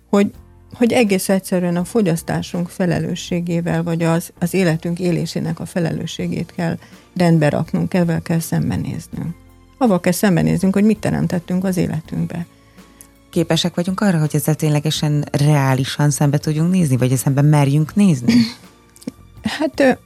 hogy 0.09 0.31
hogy 0.73 0.91
egész 0.91 1.29
egyszerűen 1.29 1.75
a 1.75 1.83
fogyasztásunk 1.83 2.69
felelősségével, 2.69 3.83
vagy 3.83 4.03
az, 4.03 4.31
az 4.39 4.53
életünk 4.53 4.99
élésének 4.99 5.59
a 5.59 5.65
felelősségét 5.65 6.53
kell 6.55 6.77
rendbe 7.15 7.49
raknunk, 7.49 7.93
ezzel 7.93 8.21
kell 8.21 8.39
szembenéznünk. 8.39 9.35
Avval 9.77 9.99
kell 9.99 10.11
szembenéznünk, 10.11 10.73
hogy 10.73 10.83
mit 10.83 10.99
teremtettünk 10.99 11.63
az 11.63 11.77
életünkbe. 11.77 12.45
Képesek 13.29 13.75
vagyunk 13.75 13.99
arra, 13.99 14.19
hogy 14.19 14.31
ezzel 14.33 14.55
ténylegesen 14.55 15.25
reálisan 15.31 16.09
szembe 16.09 16.37
tudjunk 16.37 16.71
nézni, 16.71 16.97
vagy 16.97 17.15
szemben 17.15 17.45
merjünk 17.45 17.95
nézni? 17.95 18.33
Hát 19.41 19.99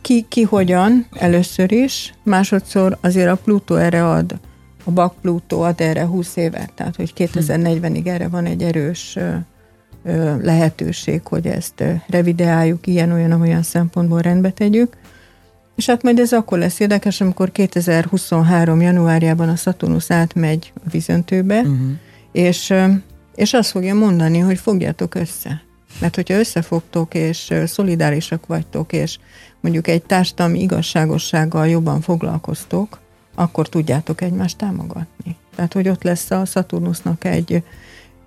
ki, 0.00 0.26
ki 0.28 0.42
hogyan 0.42 1.06
először 1.12 1.72
is, 1.72 2.14
másodszor 2.22 2.98
azért 3.00 3.30
a 3.30 3.36
Pluto 3.36 3.74
erre 3.74 4.08
ad, 4.08 4.40
a 4.86 4.90
Bak 4.90 5.14
Pluto 5.20 5.60
ad 5.60 5.80
erre 5.80 6.04
20 6.04 6.36
évet, 6.36 6.72
tehát 6.72 6.96
hogy 6.96 7.12
2040-ig 7.16 8.06
erre 8.06 8.28
van 8.28 8.44
egy 8.44 8.62
erős 8.62 9.18
lehetőség, 10.42 11.20
hogy 11.24 11.46
ezt 11.46 11.84
revideáljuk, 12.06 12.86
ilyen-olyan 12.86 13.40
olyan 13.40 13.62
szempontból 13.62 14.20
rendbe 14.20 14.50
tegyük. 14.50 14.96
És 15.76 15.86
hát 15.86 16.02
majd 16.02 16.18
ez 16.18 16.32
akkor 16.32 16.58
lesz 16.58 16.80
érdekes, 16.80 17.20
amikor 17.20 17.52
2023. 17.52 18.80
januárjában 18.80 19.48
a 19.48 19.56
Saturnus 19.56 20.10
átmegy 20.10 20.72
a 20.74 20.88
vizöntőbe, 20.90 21.58
uh-huh. 21.58 21.76
és, 22.32 22.74
és 23.34 23.52
azt 23.52 23.70
fogja 23.70 23.94
mondani, 23.94 24.38
hogy 24.38 24.58
fogjátok 24.58 25.14
össze. 25.14 25.62
Mert 26.00 26.14
hogyha 26.14 26.38
összefogtok, 26.38 27.14
és 27.14 27.54
szolidárisak 27.66 28.46
vagytok, 28.46 28.92
és 28.92 29.18
mondjuk 29.60 29.88
egy 29.88 30.02
társadalmi 30.02 30.60
igazságossággal 30.60 31.68
jobban 31.68 32.00
foglalkoztok, 32.00 32.98
akkor 33.36 33.68
tudjátok 33.68 34.20
egymást 34.20 34.56
támogatni. 34.56 35.36
Tehát, 35.54 35.72
hogy 35.72 35.88
ott 35.88 36.02
lesz 36.02 36.30
a 36.30 36.44
Saturnusnak 36.44 37.24
egy 37.24 37.62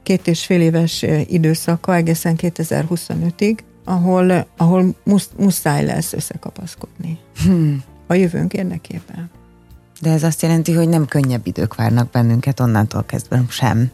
két 0.03 0.27
és 0.27 0.45
fél 0.45 0.61
éves 0.61 1.05
időszaka 1.27 1.95
egészen 1.95 2.35
2025-ig, 2.37 3.57
ahol, 3.83 4.47
ahol 4.57 4.95
musz, 5.03 5.29
muszáj 5.37 5.85
lesz 5.85 6.13
összekapaszkodni. 6.13 7.17
Hmm. 7.43 7.83
A 8.07 8.13
jövőnk 8.13 8.53
érdekében. 8.53 9.29
De 10.01 10.11
ez 10.11 10.23
azt 10.23 10.41
jelenti, 10.41 10.73
hogy 10.73 10.89
nem 10.89 11.05
könnyebb 11.05 11.47
idők 11.47 11.75
várnak 11.75 12.11
bennünket 12.11 12.59
onnantól 12.59 13.03
kezdve 13.03 13.43
sem. 13.49 13.91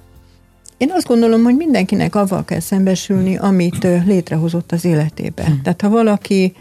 Én 0.77 0.91
azt 0.91 1.07
gondolom, 1.07 1.43
hogy 1.43 1.55
mindenkinek 1.55 2.15
avval 2.15 2.45
kell 2.45 2.59
szembesülni, 2.59 3.37
amit 3.37 3.87
létrehozott 4.05 4.71
az 4.71 4.85
életében. 4.85 5.45
Hmm. 5.45 5.61
Tehát 5.61 5.81
ha 5.81 5.89
valaki 5.89 6.53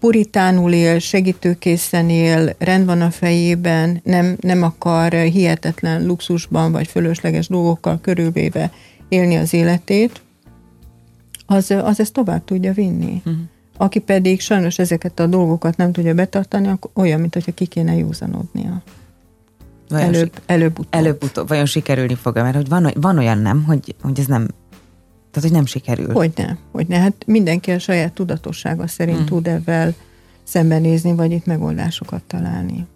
puritánul 0.00 0.72
él, 0.72 0.98
segítőkészen 0.98 2.08
él, 2.08 2.54
rend 2.58 2.86
van 2.86 3.00
a 3.00 3.10
fejében, 3.10 4.00
nem, 4.04 4.36
nem 4.40 4.62
akar 4.62 5.12
hihetetlen 5.12 6.06
luxusban 6.06 6.72
vagy 6.72 6.86
fölösleges 6.86 7.48
dolgokkal 7.48 8.00
körülvéve 8.00 8.72
élni 9.08 9.36
az 9.36 9.52
életét, 9.52 10.22
az, 11.46 11.70
az 11.70 12.00
ezt 12.00 12.12
tovább 12.12 12.44
tudja 12.44 12.72
vinni. 12.72 13.22
Uh-huh. 13.24 13.34
Aki 13.76 13.98
pedig 13.98 14.40
sajnos 14.40 14.78
ezeket 14.78 15.20
a 15.20 15.26
dolgokat 15.26 15.76
nem 15.76 15.92
tudja 15.92 16.14
betartani, 16.14 16.68
akkor 16.68 16.90
olyan, 16.94 17.20
mint 17.20 17.34
hogyha 17.34 17.52
ki 17.52 17.66
kéne 17.66 17.96
józanodnia. 17.96 18.82
előbb, 19.88 20.32
előbb-utóbb. 20.46 20.86
Előbb-utóbb. 20.90 21.48
Vajon 21.48 21.66
sikerülni 21.66 22.14
fog 22.14 22.34
Mert 22.34 22.56
hogy 22.56 22.68
van, 22.68 22.90
van 22.94 23.18
olyan 23.18 23.38
nem, 23.38 23.64
hogy, 23.64 23.94
hogy 24.02 24.18
ez 24.18 24.26
nem 24.26 24.48
tehát, 25.32 25.48
hogy 25.48 25.56
nem 25.58 25.66
sikerül. 25.66 26.12
Hogyne, 26.12 26.58
hogyne. 26.72 26.98
Hát 26.98 27.14
mindenki 27.26 27.70
a 27.70 27.78
saját 27.78 28.12
tudatossága 28.12 28.86
szerint 28.86 29.16
hmm. 29.16 29.26
tud 29.26 29.46
ebben 29.46 29.94
szembenézni, 30.44 31.14
vagy 31.14 31.32
itt 31.32 31.46
megoldásokat 31.46 32.22
találni. 32.22 32.86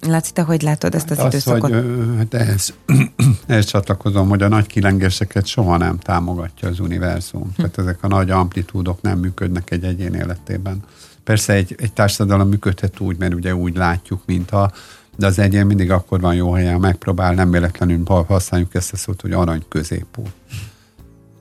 Látszik, 0.00 0.34
te 0.34 0.42
hogy 0.42 0.62
látod 0.62 0.94
ezt 0.94 1.10
az, 1.10 1.16
hát 1.16 1.26
az 1.26 1.32
időszakot? 1.32 1.70
Hogy, 1.70 2.16
hát 2.16 2.34
ehhez, 2.34 2.74
ehhez 3.46 3.64
csatlakozom, 3.64 4.28
hogy 4.28 4.42
a 4.42 4.48
nagy 4.48 4.66
kilengéseket 4.66 5.46
soha 5.46 5.76
nem 5.76 5.98
támogatja 5.98 6.68
az 6.68 6.80
univerzum. 6.80 7.42
Hm. 7.42 7.54
Tehát 7.56 7.78
ezek 7.78 8.02
a 8.02 8.08
nagy 8.08 8.30
amplitúdok 8.30 9.02
nem 9.02 9.18
működnek 9.18 9.70
egy 9.70 9.84
egyén 9.84 10.14
életében. 10.14 10.82
Persze 11.24 11.52
egy, 11.52 11.74
egy 11.78 11.92
társadalom 11.92 12.48
működhet 12.48 13.00
úgy, 13.00 13.18
mert 13.18 13.34
ugye 13.34 13.54
úgy 13.54 13.76
látjuk, 13.76 14.22
mint 14.26 14.50
a 14.50 14.72
de 15.16 15.26
az 15.26 15.38
egyén 15.38 15.66
mindig 15.66 15.90
akkor 15.90 16.20
van 16.20 16.34
jó 16.34 16.52
helyen, 16.52 16.80
megpróbál, 16.80 17.34
nem 17.34 17.50
véletlenül 17.50 18.02
használjuk 18.04 18.74
ezt 18.74 18.92
a 18.92 18.96
szót, 18.96 19.20
hogy 19.20 19.32
arany 19.32 19.64
középút. 19.68 20.30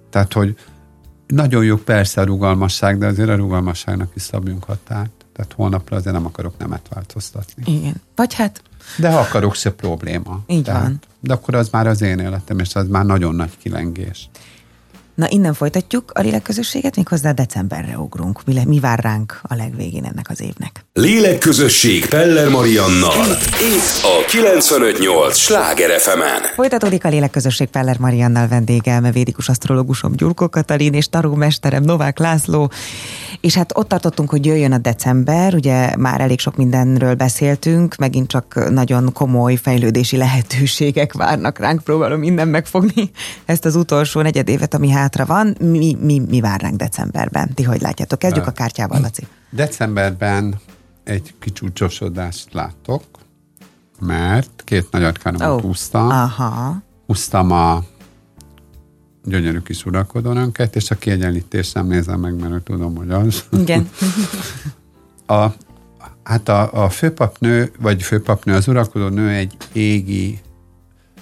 Tehát, 0.10 0.34
hogy 0.34 0.56
nagyon 1.28 1.64
jó 1.64 1.76
persze 1.76 2.22
a 2.22 2.24
rugalmasság, 2.24 2.98
de 2.98 3.08
azért 3.08 3.30
a 3.30 3.36
rugalmasságnak 3.36 4.12
is 4.16 4.22
szabjunk 4.22 4.64
határt. 4.64 5.26
Tehát 5.34 5.54
holnapra 5.54 5.96
azért 5.96 6.16
nem 6.16 6.26
akarok 6.26 6.58
nemet 6.58 6.88
változtatni. 6.90 7.64
Igen. 7.66 8.02
Vagy 8.16 8.34
hát... 8.34 8.62
De 8.98 9.12
ha 9.12 9.20
akarok, 9.20 9.56
se 9.56 9.72
probléma. 9.72 10.44
Így 10.48 10.64
Tehát, 10.64 10.82
van. 10.82 11.00
De 11.20 11.34
akkor 11.34 11.56
az 11.56 11.70
már 11.70 11.88
az 11.88 12.02
én 12.02 12.20
életem, 12.20 12.60
és 12.60 12.76
az 12.76 12.88
már 12.88 13.06
nagyon 13.06 13.36
nagy 13.36 13.58
kilengés. 13.58 14.30
Na, 15.18 15.26
innen 15.30 15.54
folytatjuk 15.54 16.12
a 16.14 16.22
lélekközösséget, 16.22 16.96
méghozzá 16.96 17.32
decemberre 17.32 17.98
ugrunk. 17.98 18.46
Mi, 18.46 18.54
le, 18.54 18.66
mi 18.66 18.80
vár 18.80 19.00
ránk 19.00 19.40
a 19.42 19.56
legvégén 19.56 20.04
ennek 20.04 20.30
az 20.30 20.42
évnek? 20.42 20.86
Lélekközösség 20.94 22.06
Peller 22.06 22.50
Mariannal. 22.50 23.26
Itt 23.76 24.04
a 24.04 24.26
958 24.28 25.38
Sláger 25.38 26.00
fm 26.00 26.22
-en. 26.22 26.42
Folytatódik 26.56 27.06
a 27.06 27.10
lélekközösség 27.10 27.68
Peller 27.68 27.98
Mariannal 28.00 28.48
vendégem, 28.48 29.12
védikus 29.12 29.50
asztrológusom 29.50 30.16
Gyurko 30.16 30.50
Katalin 30.50 30.94
és 30.94 31.10
tarómesterem 31.10 31.84
Novák 31.84 32.20
László. 32.20 32.72
És 33.42 33.56
hát 33.56 33.78
ott 33.78 33.88
tartottunk, 33.88 34.30
hogy 34.30 34.46
jöjjön 34.46 34.72
a 34.72 34.78
december, 34.78 35.54
ugye 35.54 35.96
már 35.98 36.22
elég 36.22 36.40
sok 36.40 36.56
mindenről 36.56 37.16
beszéltünk, 37.16 37.96
megint 37.96 38.28
csak 38.28 38.70
nagyon 38.70 39.14
komoly 39.14 39.56
fejlődési 39.56 40.18
lehetőségek 40.18 41.14
várnak 41.14 41.60
ránk, 41.60 41.84
próbálom 41.84 42.20
minden 42.20 42.48
megfogni 42.48 43.12
ezt 43.46 43.66
az 43.66 43.76
utolsó 43.76 44.22
negyedévet, 44.22 44.74
ami 44.74 44.90
hátra 44.90 45.26
van. 45.26 45.56
Mi, 45.60 45.98
mi, 46.00 46.22
mi 46.30 46.40
vár 46.40 46.62
ránk 46.62 46.76
decemberben? 46.76 47.54
Ti 47.54 47.64
hogy 47.64 47.82
látjátok? 47.82 48.20
Kezdjük 48.20 48.48
a 48.48 48.52
kártyával, 48.52 49.02
Laci. 49.02 49.28
Decemberben 49.50 50.56
egy 51.04 51.34
kicsúcsosodást 51.40 52.54
látok, 52.54 53.04
mert 54.00 54.62
két 54.64 54.88
nagy 54.92 55.04
arkánomot 55.04 55.48
oh. 55.48 55.62
húztam. 55.62 56.10
Aha. 56.10 56.82
Húztam 57.06 57.52
a 57.52 57.84
gyönyörű 59.28 59.60
kis 59.60 59.86
uralkodónőnket, 59.86 60.76
és 60.76 60.92
a 60.92 60.96
kiegyenlítést 60.96 61.74
nem 61.74 61.88
nézem 61.88 62.20
meg, 62.20 62.40
mert 62.40 62.64
tudom, 62.64 62.96
hogy 62.96 63.10
az. 63.10 63.44
Igen. 63.50 63.90
a, 65.40 65.48
hát 66.24 66.50
a, 66.50 66.84
a 66.84 66.90
főpapnő, 66.90 67.72
vagy 67.80 68.04
főpapnő, 68.04 68.54
az 68.54 68.68
uralkodó 68.68 69.08
nő 69.08 69.30
egy 69.30 69.54
égi 69.72 70.40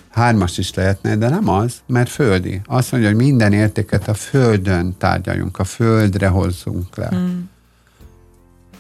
hármas 0.10 0.58
is 0.58 0.74
lehetne, 0.74 1.16
de 1.16 1.30
nem 1.30 1.50
az, 1.50 1.74
mert 1.88 2.10
földi. 2.10 2.62
Azt 2.66 2.92
mondja, 2.92 3.10
hogy 3.10 3.20
minden 3.20 3.54
értéket 3.54 4.08
a 4.08 4.14
földön 4.14 4.96
tárgyaljunk, 4.98 5.60
a 5.60 5.64
földre 5.64 6.28
hozzunk 6.28 6.96
le. 6.96 7.08
Hmm. 7.08 7.50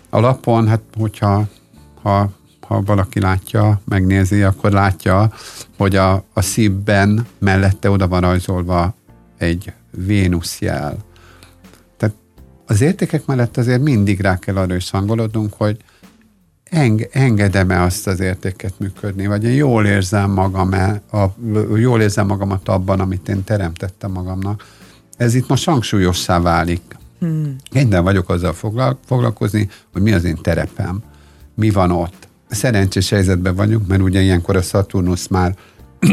A 0.09 0.19
lapon, 0.19 0.67
hát 0.67 0.81
hogyha 0.97 1.47
ha, 2.01 2.29
ha 2.67 2.81
valaki 2.81 3.19
látja, 3.19 3.81
megnézi, 3.85 4.43
akkor 4.43 4.71
látja, 4.71 5.31
hogy 5.77 5.95
a, 5.95 6.23
a 6.33 6.41
szívben 6.41 7.27
mellette 7.39 7.89
oda 7.89 8.07
van 8.07 8.21
rajzolva 8.21 8.95
egy 9.45 9.73
Vénusz 9.91 10.60
jel. 10.60 10.97
Tehát 11.97 12.15
az 12.65 12.81
értékek 12.81 13.25
mellett 13.25 13.58
azért 13.58 13.81
mindig 13.81 14.19
rá 14.19 14.39
kell 14.39 14.55
arra 14.55 14.75
is 14.75 14.89
hangolódnunk, 14.89 15.53
hogy 15.53 15.77
eng, 16.63 17.08
engedem-e 17.12 17.81
azt 17.81 18.08
az 18.08 18.19
értéket 18.19 18.79
működni, 18.79 19.27
vagy 19.27 19.43
én 19.43 19.53
jól 19.53 19.86
érzem 19.86 20.31
magam 20.31 20.73
-e, 20.73 21.01
a, 21.12 21.25
jól 21.77 22.01
érzem 22.01 22.25
magamat 22.27 22.69
abban, 22.69 22.99
amit 22.99 23.29
én 23.29 23.43
teremtettem 23.43 24.12
magamnak. 24.12 24.65
Ez 25.17 25.34
itt 25.34 25.47
most 25.47 25.65
hangsúlyossá 25.65 26.39
válik. 26.39 26.81
Hmm. 27.19 27.55
Minden 27.71 28.03
vagyok 28.03 28.29
azzal 28.29 28.53
foglalkozni, 29.05 29.69
hogy 29.93 30.01
mi 30.01 30.13
az 30.13 30.23
én 30.23 30.38
terepem, 30.41 31.03
mi 31.55 31.69
van 31.69 31.91
ott. 31.91 32.27
Szerencsés 32.49 33.10
helyzetben 33.10 33.55
vagyunk, 33.55 33.88
mert 33.88 34.01
ugye 34.01 34.21
ilyenkor 34.21 34.55
a 34.55 34.62
Saturnus 34.62 35.27
már, 35.27 35.55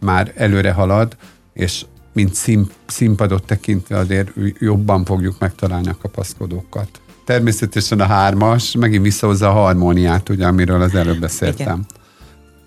már 0.00 0.32
előre 0.36 0.72
halad, 0.72 1.16
és 1.52 1.84
mint 2.12 2.34
szín, 2.34 2.70
színpadot 2.86 3.44
tekintve 3.44 3.96
azért 3.96 4.30
jobban 4.58 5.04
fogjuk 5.04 5.38
megtalálni 5.38 5.88
a 5.88 5.96
kapaszkodókat. 6.02 6.88
Természetesen 7.24 8.00
a 8.00 8.06
hármas 8.06 8.72
megint 8.72 9.02
visszahozza 9.02 9.48
a 9.48 9.52
harmóniát, 9.52 10.28
ugye, 10.28 10.46
amiről 10.46 10.82
az 10.82 10.94
előbb 10.94 11.20
beszéltem. 11.20 11.86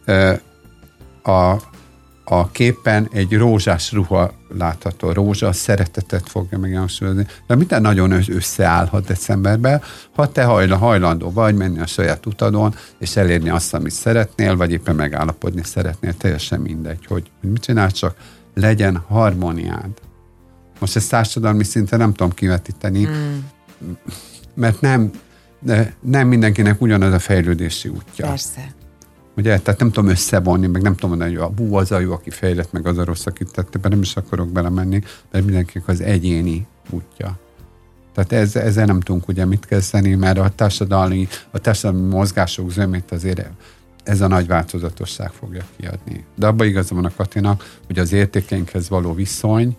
Igen. 0.06 0.42
A, 1.24 1.62
a 2.24 2.52
képen 2.52 3.10
egy 3.12 3.34
rózsás 3.34 3.92
ruha 3.92 4.34
látható. 4.58 5.12
Rózsa 5.12 5.48
a 5.48 5.54
szeretetet 5.54 6.30
fogja 6.30 6.58
megjelensúlyozni. 6.58 7.28
De 7.48 7.56
minden 7.56 7.82
nagyon 7.82 8.12
összeállhat 8.12 9.06
decemberben, 9.06 9.82
ha 10.16 10.32
te 10.32 10.44
hajlandó 10.44 11.32
vagy 11.32 11.56
menni 11.56 11.80
a 11.80 11.86
saját 11.86 12.26
utadon, 12.26 12.76
és 12.98 13.16
elérni 13.16 13.50
azt, 13.50 13.74
amit 13.74 13.92
szeretnél, 13.92 14.56
vagy 14.56 14.72
éppen 14.72 14.96
megállapodni 14.96 15.64
szeretnél, 15.64 16.14
teljesen 16.14 16.60
mindegy, 16.60 17.06
hogy 17.06 17.32
mit 17.42 17.62
csinálsz, 17.62 17.94
csak 17.94 18.16
legyen 18.54 18.98
harmóniád. 19.08 19.92
Most 20.80 20.96
ezt 20.96 21.10
társadalmi 21.10 21.64
szinten 21.64 22.00
nem 22.00 22.14
tudom 22.14 22.34
kivetíteni, 22.34 23.06
mm. 23.06 23.38
mert 24.54 24.82
nem, 24.82 25.12
nem 26.00 26.28
mindenkinek 26.28 26.82
ugyanaz 26.82 27.14
a 27.14 27.20
fejlődési 27.20 27.90
útja. 27.90 28.28
Persze. 28.28 28.74
Ugye, 29.38 29.60
tehát 29.60 29.80
nem 29.80 29.92
tudom 29.92 30.10
összevonni, 30.10 30.68
meg 30.68 30.82
nem 30.82 30.94
tudom 30.94 31.10
mondani, 31.10 31.36
hogy 31.36 31.44
a 31.44 31.50
bú 31.50 31.76
az 31.76 31.92
a 31.92 32.00
jó, 32.00 32.12
aki 32.12 32.30
fejlett, 32.30 32.72
meg 32.72 32.88
az 32.88 32.98
a 32.98 33.04
rossz, 33.04 33.26
akit 33.26 33.52
tette, 33.52 33.90
nem 33.90 34.02
is 34.02 34.16
akarok 34.16 34.50
belemenni, 34.50 35.02
mert 35.32 35.46
mindenkinek 35.46 35.88
az 35.88 36.02
egyéni 36.02 36.68
útja. 36.90 37.40
Tehát 38.14 38.32
ez, 38.32 38.56
ezzel 38.56 38.86
nem 38.86 39.00
tudunk 39.00 39.28
ugye 39.28 39.46
mit 39.46 39.66
kezdeni, 39.66 40.16
mert 40.16 40.38
a 40.38 40.50
társadalmi, 40.50 41.28
a 41.52 41.58
társadalmi 41.58 42.08
mozgások 42.08 42.72
zömét 42.72 43.12
azért 43.12 43.50
ez 44.04 44.22
a 44.22 44.28
nagy 44.28 44.48
változatosság 44.48 45.32
fogja 45.32 45.64
kiadni. 45.78 46.26
De 46.36 46.48
abban 46.48 46.68
igaza 46.68 46.96
van 46.96 47.06
a 47.06 47.12
Katinak, 47.16 47.78
hogy 47.88 48.00
az 48.00 48.14
értékeinkhez 48.14 48.90
való 48.90 49.14
viszony, 49.14 49.76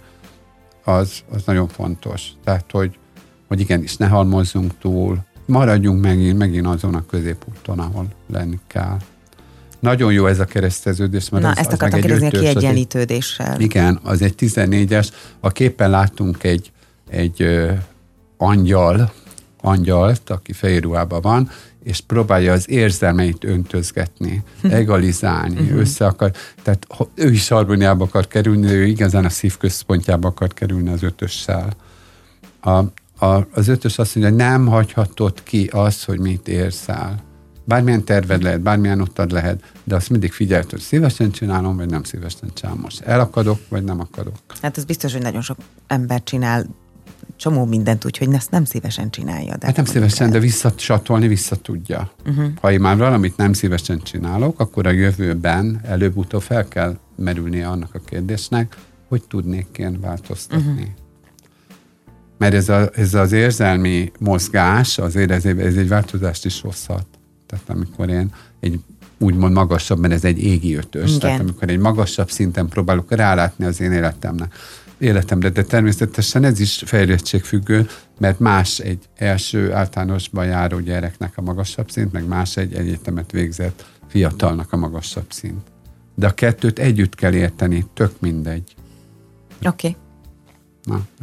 az, 0.84 1.12
az 1.30 1.42
nagyon 1.44 1.68
fontos. 1.68 2.28
Tehát, 2.44 2.70
hogy, 2.70 2.98
hogy 3.48 3.60
igenis 3.60 3.96
ne 3.96 4.06
halmozzunk 4.06 4.78
túl, 4.78 5.18
maradjunk 5.46 6.02
megint, 6.02 6.38
megint 6.38 6.66
azon 6.66 6.94
a 6.94 7.06
középúton, 7.06 7.78
ahol 7.78 8.06
lenni 8.32 8.58
kell. 8.66 8.96
Nagyon 9.78 10.12
jó 10.12 10.26
ez 10.26 10.40
a 10.40 10.44
kereszteződés. 10.44 11.28
Mert 11.28 11.44
Na, 11.44 11.50
az, 11.50 11.58
ezt 11.58 11.72
akartam 11.72 12.00
kérdezni 12.00 12.26
a 12.26 12.30
kiegyenlítődéssel. 12.30 13.60
Igen, 13.60 14.00
az 14.02 14.22
egy 14.22 14.34
14-es. 14.38 15.08
A 15.40 15.50
képen 15.50 15.90
láttunk 15.90 16.44
egy, 16.44 16.72
egy 17.08 17.42
ö, 17.42 17.72
angyal, 18.36 19.12
angyalt, 19.60 20.30
aki 20.30 20.52
fehér 20.52 20.82
ruhában 20.82 21.20
van, 21.20 21.50
és 21.84 22.00
próbálja 22.00 22.52
az 22.52 22.70
érzelmeit 22.70 23.44
öntözgetni, 23.44 24.42
hm. 24.60 24.70
egalizálni, 24.70 25.60
uh-huh. 25.60 25.78
össze 25.78 26.06
akar, 26.06 26.32
tehát 26.62 26.86
ő 27.14 27.30
is 27.30 27.48
harmóniába 27.48 28.04
akar 28.04 28.26
kerülni, 28.26 28.70
ő 28.70 28.86
igazán 28.86 29.24
a 29.24 29.28
szívközpontjába 29.28 30.28
akar 30.28 30.54
kerülni 30.54 30.90
az 30.90 31.02
ötössel. 31.02 31.72
A, 32.60 32.70
a, 33.24 33.46
az 33.54 33.68
ötös 33.68 33.98
azt 33.98 34.14
mondja, 34.14 34.32
hogy 34.32 34.42
nem 34.42 34.66
hagyhatod 34.66 35.42
ki 35.42 35.68
azt, 35.72 36.04
hogy 36.04 36.18
mit 36.18 36.48
érzel. 36.48 37.22
Bármilyen 37.64 38.04
terved 38.04 38.42
lehet, 38.42 38.60
bármilyen 38.60 39.00
utad 39.00 39.30
lehet, 39.30 39.72
de 39.84 39.94
azt 39.94 40.10
mindig 40.10 40.32
figyelt, 40.32 40.70
hogy 40.70 40.80
szívesen 40.80 41.30
csinálom, 41.30 41.76
vagy 41.76 41.90
nem 41.90 42.02
szívesen 42.02 42.50
csinálom. 42.54 42.80
Most 42.80 43.00
elakadok, 43.00 43.58
vagy 43.68 43.84
nem 43.84 44.00
akadok. 44.00 44.34
Hát 44.62 44.78
ez 44.78 44.84
biztos, 44.84 45.12
hogy 45.12 45.22
nagyon 45.22 45.42
sok 45.42 45.56
ember 45.86 46.22
csinál 46.22 46.66
csomó 47.36 47.64
mindent 47.64 48.04
úgy, 48.04 48.18
hogy 48.18 48.32
ezt 48.32 48.50
nem 48.50 48.64
szívesen 48.64 49.10
csinálja. 49.10 49.56
De 49.56 49.66
hát 49.66 49.76
nem 49.76 49.84
szívesen, 49.84 50.26
el. 50.26 50.32
de 50.32 50.38
visszacsatolni 50.38 51.28
vissza 51.28 51.56
tudja. 51.56 52.10
Uh-huh. 52.26 52.46
Ha 52.60 52.72
én 52.72 52.80
már 52.80 52.96
valamit 52.96 53.36
nem 53.36 53.52
szívesen 53.52 54.02
csinálok, 54.02 54.60
akkor 54.60 54.86
a 54.86 54.90
jövőben 54.90 55.80
előbb-utóbb 55.84 56.42
fel 56.42 56.68
kell 56.68 56.98
merülnie 57.16 57.68
annak 57.68 57.94
a 57.94 57.98
kérdésnek, 57.98 58.76
hogy 59.08 59.22
tudnék 59.28 59.66
én 59.78 60.00
változtatni. 60.00 60.70
Uh-huh. 60.70 60.88
Mert 62.38 62.54
ez, 62.54 62.68
a, 62.68 62.90
ez 62.94 63.14
az 63.14 63.32
érzelmi 63.32 64.12
mozgás, 64.18 64.98
azért 64.98 65.30
ez, 65.30 65.44
ez 65.44 65.76
egy 65.76 65.88
változást 65.88 66.44
is 66.44 66.60
hozhat. 66.60 67.06
Tehát 67.46 67.68
amikor 67.68 68.08
én 68.08 68.32
egy 68.60 68.80
úgymond 69.18 69.54
magasabb, 69.54 69.98
mert 69.98 70.12
ez 70.12 70.24
egy 70.24 70.42
égi 70.42 70.74
ötös, 70.74 71.08
Igen. 71.08 71.20
tehát 71.20 71.40
amikor 71.40 71.68
egy 71.68 71.78
magasabb 71.78 72.30
szinten 72.30 72.68
próbálok 72.68 73.12
rálátni 73.12 73.64
az 73.64 73.80
én 73.80 73.92
életemnek, 73.92 74.54
életemre, 75.04 75.48
de 75.48 75.62
természetesen 75.62 76.44
ez 76.44 76.60
is 76.60 76.82
fejlettségfüggő, 76.86 77.86
mert 78.18 78.38
más 78.38 78.78
egy 78.78 79.08
első 79.16 79.72
általánosban 79.72 80.46
járó 80.46 80.78
gyereknek 80.78 81.32
a 81.36 81.42
magasabb 81.42 81.90
szint, 81.90 82.12
meg 82.12 82.26
más 82.26 82.56
egy 82.56 82.74
egyetemet 82.74 83.30
végzett 83.30 83.84
fiatalnak 84.08 84.72
a 84.72 84.76
magasabb 84.76 85.32
szint. 85.32 85.62
De 86.14 86.26
a 86.26 86.30
kettőt 86.30 86.78
együtt 86.78 87.14
kell 87.14 87.34
érteni, 87.34 87.86
tök 87.94 88.12
mindegy. 88.20 88.74
Oké. 89.66 89.68
Okay. 89.68 89.96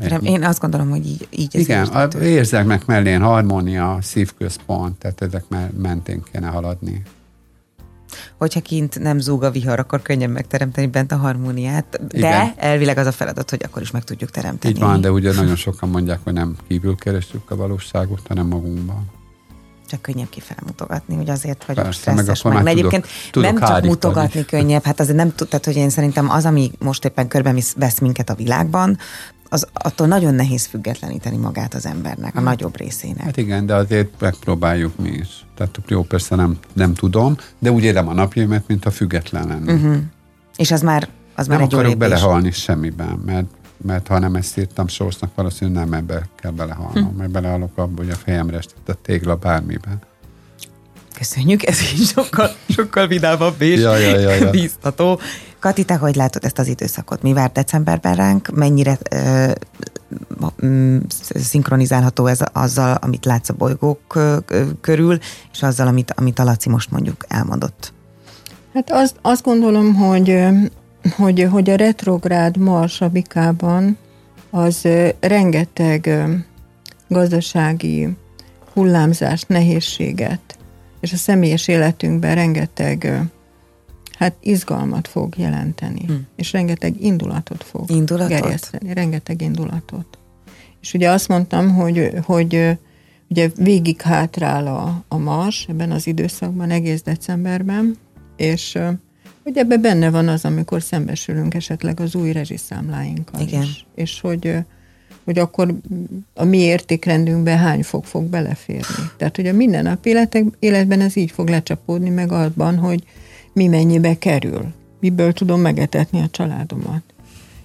Na, 0.06 0.18
Én 0.18 0.44
azt 0.44 0.60
gondolom, 0.60 0.90
hogy 0.90 1.08
így, 1.08 1.28
így 1.32 1.56
ez 1.56 1.62
Igen, 1.62 1.88
a 1.88 2.18
érzelmek 2.18 2.86
mellén 2.86 3.22
harmónia, 3.22 3.98
szívközpont, 4.02 4.98
tehát 4.98 5.22
ezek 5.22 5.44
mentén 5.78 6.24
kéne 6.32 6.48
haladni 6.48 7.04
hogyha 8.38 8.62
kint 8.62 9.00
nem 9.00 9.20
zúg 9.20 9.44
a 9.44 9.52
vihar, 9.52 9.80
akkor 9.80 10.02
könnyen 10.02 10.30
megteremteni 10.30 10.88
bent 10.88 11.12
a 11.12 11.16
harmóniát, 11.16 12.08
de 12.08 12.18
Igen. 12.18 12.54
elvileg 12.56 12.98
az 12.98 13.06
a 13.08 13.12
feladat, 13.12 13.50
hogy 13.50 13.62
akkor 13.64 13.82
is 13.82 13.92
meg 13.92 14.04
tudjuk 14.04 14.30
teremteni. 14.30 14.74
Így 14.74 14.80
van, 14.80 15.02
de 15.02 15.12
ugye 15.12 15.34
nagyon 15.34 15.56
sokan 15.56 15.90
mondják, 15.90 16.20
hogy 16.24 16.34
nem 16.34 16.56
kívül 16.68 16.96
keressük 16.96 17.52
a 17.52 17.56
valóságot, 17.56 18.28
hanem 18.28 18.48
magunkban 18.48 19.20
csak 19.92 20.02
könnyebb 20.02 20.30
kifele 20.30 20.60
mutogatni, 20.66 21.16
hogy 21.16 21.30
azért 21.30 21.66
vagyok 21.66 21.84
Persze, 21.84 22.12
stresszes. 22.12 22.42
Meg, 22.42 22.54
meg 22.54 22.68
egyébként 22.68 23.08
tudok, 23.32 23.52
nem 23.52 23.60
tudok 23.60 23.76
csak 23.76 23.86
mutogatni 23.86 24.46
könnyebb, 24.46 24.84
hát 24.84 25.00
azért 25.00 25.18
nem 25.18 25.36
tudtad, 25.36 25.66
hogy 25.66 25.76
én 25.76 25.90
szerintem 25.90 26.30
az, 26.30 26.46
ami 26.46 26.72
most 26.80 27.06
éppen 27.06 27.28
körbe 27.28 27.56
vesz 27.76 28.00
minket 28.00 28.30
a 28.30 28.36
világban, 28.36 28.98
az 29.54 29.68
attól 29.74 30.08
nagyon 30.08 30.34
nehéz 30.34 30.66
függetleníteni 30.66 31.38
magát 31.38 31.74
az 31.74 31.86
embernek, 31.86 32.36
a 32.36 32.38
hát, 32.38 32.44
nagyobb 32.44 32.78
részének. 32.78 33.24
Hát 33.24 33.38
igen, 33.38 33.66
de 33.66 33.76
azért 33.76 34.20
megpróbáljuk 34.20 34.98
mi 34.98 35.10
is. 35.10 35.46
Tehát 35.56 35.80
jó, 35.88 36.04
persze 36.04 36.36
nem, 36.36 36.58
nem 36.74 36.94
tudom, 36.94 37.38
de 37.60 37.72
úgy 37.72 37.84
élem 37.84 38.08
a 38.08 38.14
napjaimat, 38.14 38.68
mint 38.68 38.86
a 38.86 38.92
független 38.92 39.48
lenni. 39.48 39.74
Uh-huh. 39.74 39.98
És 40.56 40.72
az 40.72 40.82
már, 40.82 41.10
az 41.36 41.48
nem 41.48 41.58
már 41.58 41.66
egy 41.66 41.74
akarok 41.74 41.98
belehalni 41.98 42.52
semmiben, 42.52 43.22
mert, 43.26 43.48
mert 43.78 44.08
ha 44.08 44.20
nem 44.20 44.36
ezt 44.36 44.58
írtam 44.58 44.88
sorsnak, 44.88 45.36
valószínűleg 45.36 45.84
nem 45.84 45.94
ebbe 45.94 46.28
kell 46.36 46.52
belehalnom, 46.52 47.10
hm. 47.10 47.18
mert 47.18 47.32
belehalok 47.32 47.78
abba, 47.78 48.02
hogy 48.02 48.10
a 48.10 48.16
fejemre 48.16 48.58
esett 48.58 48.90
a 48.90 48.94
tégla 48.94 49.36
bármiben. 49.36 50.02
Köszönjük, 51.22 51.66
ez 51.66 51.80
így 51.94 52.08
sokkal, 52.08 52.50
sokkal 52.70 53.08
vidámabb 53.08 53.62
és 53.62 53.80
ja, 53.80 53.98
ja, 53.98 54.20
ja, 54.20 54.30
ja. 54.30 54.50
bíztató. 54.50 55.20
Kati, 55.60 55.84
te 55.84 55.96
hogy 55.96 56.16
látod 56.16 56.46
ezt 56.46 56.60
az 56.60 56.68
időszakot? 56.68 57.22
Mi 57.22 57.34
vár 57.34 57.52
decemberben 57.52 58.16
ránk? 58.16 58.50
Mennyire 58.54 58.98
ö, 59.12 59.52
ö, 60.56 60.98
szinkronizálható 61.36 62.26
ez 62.26 62.40
azzal, 62.54 62.98
amit 63.02 63.26
látsz 63.26 63.50
a 63.50 63.54
bolygók 63.54 64.16
ö, 64.16 64.38
körül, 64.82 65.18
és 65.52 65.64
azzal, 65.64 65.88
amit, 65.88 66.12
amit 66.12 66.40
a 66.40 66.44
Laci 66.44 66.70
most 66.70 66.92
mondjuk 66.92 67.26
elmondott? 67.28 67.94
Hát 68.74 68.92
azt, 68.92 69.16
azt 69.22 69.44
gondolom, 69.44 69.96
hogy, 69.96 70.46
hogy, 71.16 71.48
hogy 71.52 71.70
a 71.70 71.76
retrográd 71.76 72.58
Mars 72.58 73.02
a 73.02 73.10
Bikában 73.10 73.98
az 74.50 74.88
rengeteg 75.20 76.26
gazdasági 77.08 78.10
hullámzást, 78.74 79.48
nehézséget, 79.48 80.60
és 81.02 81.14
a 81.14 81.18
személyes 81.18 81.68
életünkben 81.68 82.36
rengeteg 82.36 83.30
hát 84.18 84.36
izgalmat 84.40 85.08
fog 85.08 85.34
jelenteni, 85.38 86.04
hm. 86.06 86.14
és 86.36 86.52
rengeteg 86.52 87.04
indulatot 87.04 87.64
fog 87.64 87.90
indulatot? 87.90 88.40
gerjeszteni, 88.40 88.94
rengeteg 88.94 89.42
indulatot. 89.42 90.18
És 90.82 90.94
ugye 90.94 91.10
azt 91.10 91.28
mondtam, 91.28 91.74
hogy, 91.74 92.12
hogy 92.24 92.78
ugye 93.30 93.50
végig 93.56 94.02
hátrál 94.02 94.68
a, 94.68 95.04
a 95.08 95.18
Mars 95.18 95.66
ebben 95.70 95.92
az 95.92 96.08
időszakban, 96.08 96.70
egész 96.70 97.02
decemberben, 97.02 97.98
és 98.36 98.78
hogy 99.44 99.58
ebben 99.58 99.82
benne 99.82 100.10
van 100.10 100.28
az, 100.28 100.46
amikor 100.46 100.82
szembesülünk 100.82 101.54
esetleg 101.54 102.00
az 102.00 102.16
új 102.16 102.32
rezsiszámláinkkal 102.32 103.42
Igen. 103.42 103.62
is. 103.62 103.86
És 103.96 104.22
hogy, 104.22 104.56
hogy 105.24 105.40
akkor 105.40 105.76
a 106.34 106.44
mi 106.44 106.58
értékrendünkbe 106.58 107.58
hány 107.58 107.84
fog 107.84 108.04
fog 108.04 108.24
beleférni. 108.24 109.10
Tehát, 109.18 109.36
hogy 109.36 109.48
a 109.48 109.54
mindennapi 109.54 110.10
életek, 110.10 110.44
életben 110.60 111.02
ez 111.02 111.16
így 111.16 111.32
fog 111.32 111.48
lecsapódni 111.48 112.10
meg 112.10 112.32
abban, 112.32 112.78
hogy 112.78 113.04
mi 113.54 113.68
mennyibe 113.68 114.18
kerül, 114.18 114.66
miből 115.00 115.34
tudom 115.34 115.62
megetetni 115.62 116.20
a 116.20 116.30
családomat. 116.32 117.02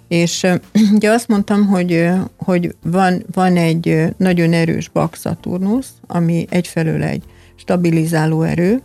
És 0.09 0.47
ugye 0.97 1.11
azt 1.11 1.29
mondtam, 1.29 1.67
hogy, 1.67 2.09
hogy 2.37 2.75
van, 2.83 3.25
van 3.33 3.57
egy 3.57 4.15
nagyon 4.17 4.53
erős 4.53 4.89
Bak 4.89 5.15
Saturnus, 5.15 5.87
ami 6.07 6.47
egyfelől 6.51 7.03
egy 7.03 7.23
stabilizáló 7.55 8.43
erő, 8.43 8.83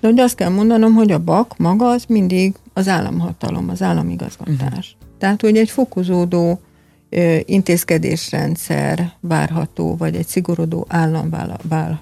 de 0.00 0.08
hogy 0.08 0.20
azt 0.20 0.34
kell 0.34 0.48
mondanom, 0.48 0.94
hogy 0.94 1.12
a 1.12 1.18
Bak 1.18 1.56
maga 1.56 1.88
az 1.88 2.04
mindig 2.08 2.54
az 2.72 2.88
államhatalom, 2.88 3.68
az 3.68 3.82
államigazgatás. 3.82 4.96
Uh-huh. 5.00 5.16
Tehát, 5.18 5.40
hogy 5.40 5.56
egy 5.56 5.70
fokozódó 5.70 6.60
intézkedésrendszer 7.44 9.12
várható, 9.20 9.96
vagy 9.96 10.16
egy 10.16 10.26
szigorodó 10.26 10.86
állam 10.88 11.30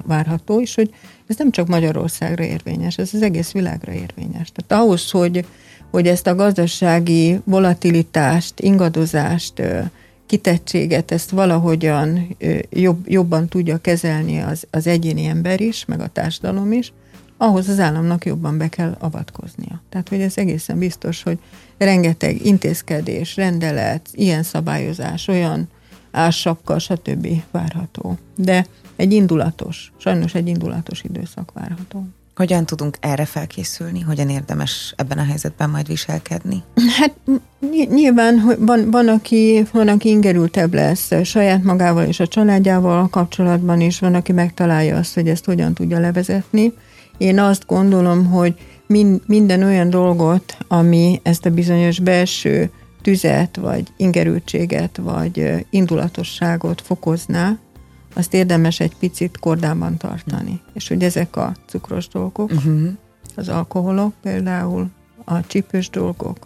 várható, 0.07 0.61
és 0.61 0.75
hogy 0.75 0.95
ez 1.27 1.37
nem 1.37 1.51
csak 1.51 1.67
Magyarországra 1.67 2.45
érvényes, 2.45 2.99
ez 2.99 3.11
az 3.13 3.23
egész 3.23 3.53
világra 3.53 3.93
érvényes. 3.93 4.53
Tehát 4.53 4.85
ahhoz, 4.85 5.11
hogy, 5.11 5.47
hogy 5.91 6.07
ezt 6.07 6.27
a 6.27 6.35
gazdasági 6.35 7.41
volatilitást, 7.45 8.61
ingadozást, 8.61 9.63
kitettséget, 10.27 11.13
ezt 11.13 11.31
valahogyan 11.31 12.37
jobb, 12.71 13.09
jobban 13.09 13.49
tudja 13.49 13.79
kezelni 13.79 14.41
az, 14.41 14.67
az 14.71 14.87
egyéni 14.87 15.25
ember 15.25 15.61
is, 15.61 15.85
meg 15.85 16.01
a 16.01 16.07
társadalom 16.07 16.73
is, 16.73 16.93
ahhoz 17.43 17.69
az 17.69 17.81
államnak 17.81 18.25
jobban 18.25 18.59
be 18.59 18.69
kell 18.69 18.97
avatkoznia. 18.99 19.83
Tehát, 19.89 20.09
hogy 20.09 20.21
ez 20.21 20.37
egészen 20.37 20.79
biztos, 20.79 21.23
hogy 21.23 21.39
rengeteg 21.79 22.47
intézkedés, 22.47 23.37
rendelet, 23.37 24.09
ilyen 24.13 24.43
szabályozás, 24.43 25.29
olyan 25.29 25.69
ársapka, 26.11 26.79
stb. 26.79 27.29
várható. 27.51 28.19
De 28.37 28.67
egy 28.97 29.13
indulatos, 29.13 29.93
sajnos 29.97 30.35
egy 30.35 30.49
indulatos 30.49 31.03
időszak 31.03 31.53
várható. 31.53 32.07
Hogyan 32.35 32.67
tudunk 32.67 32.97
erre 33.01 33.25
felkészülni? 33.25 34.01
Hogyan 34.01 34.29
érdemes 34.29 34.95
ebben 34.97 35.19
a 35.19 35.25
helyzetben 35.25 35.71
majd 35.71 35.87
viselkedni? 35.87 36.63
Hát 36.99 37.15
nyilván 37.91 38.57
van, 38.59 38.91
van, 38.91 39.09
aki, 39.09 39.67
van, 39.73 39.89
aki 39.89 40.09
ingerültebb 40.09 40.75
lesz 40.75 41.25
saját 41.25 41.63
magával 41.63 42.05
és 42.05 42.21
a 42.21 42.27
családjával 42.27 43.09
kapcsolatban 43.09 43.81
is, 43.81 43.99
van, 43.99 44.15
aki 44.15 44.33
megtalálja 44.33 44.97
azt, 44.97 45.15
hogy 45.15 45.29
ezt 45.29 45.45
hogyan 45.45 45.75
tudja 45.75 45.99
levezetni. 45.99 46.73
Én 47.19 47.39
azt 47.39 47.67
gondolom, 47.67 48.27
hogy 48.27 48.55
minden 49.27 49.63
olyan 49.63 49.91
dolgot, 49.91 50.57
ami 50.69 51.21
ezt 51.23 51.47
a 51.47 51.51
bizonyos 51.51 51.99
belső 51.99 52.71
tüzet, 53.03 53.57
vagy 53.57 53.93
ingerültséget, 53.97 54.97
vagy 54.97 55.67
indulatosságot 55.71 56.81
fokozná, 56.81 57.59
azt 58.15 58.35
érdemes 58.35 58.81
egy 58.81 58.97
picit 58.97 59.39
kordában 59.39 59.97
tartani. 59.97 60.61
És 60.75 60.89
hogy 60.89 61.03
ezek 61.03 61.37
a 61.37 61.55
cukros 61.67 62.09
dolgok, 62.09 62.51
uh-huh. 62.51 62.89
az 63.37 63.49
alkoholok 63.49 64.13
például, 64.23 64.87
a 65.25 65.47
csípős 65.47 65.91
dolgok, 65.91 66.37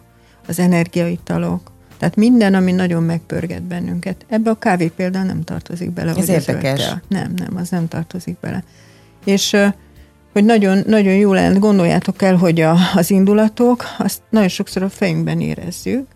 az 0.47 0.59
energiaitalok, 0.59 1.71
tehát 1.97 2.15
minden, 2.15 2.53
ami 2.53 2.71
nagyon 2.71 3.03
megpörget 3.03 3.63
bennünket. 3.63 4.25
Ebbe 4.29 4.49
a 4.49 4.55
kávé 4.55 4.87
például 4.87 5.25
nem 5.25 5.43
tartozik 5.43 5.91
bele. 5.91 6.13
Ez 6.15 6.29
érdekes. 6.29 6.93
Nem, 7.07 7.33
nem, 7.35 7.55
az 7.55 7.69
nem 7.69 7.87
tartozik 7.87 8.39
bele. 8.39 8.63
És 9.25 9.57
hogy 10.33 10.45
nagyon, 10.45 10.83
nagyon 10.87 11.13
jó 11.13 11.33
lenne, 11.33 11.57
gondoljátok 11.57 12.21
el, 12.21 12.35
hogy 12.35 12.61
a, 12.61 12.77
az 12.95 13.11
indulatok, 13.11 13.83
azt 13.97 14.21
nagyon 14.29 14.49
sokszor 14.49 14.83
a 14.83 14.89
fejünkben 14.89 15.41
érezzük, 15.41 16.07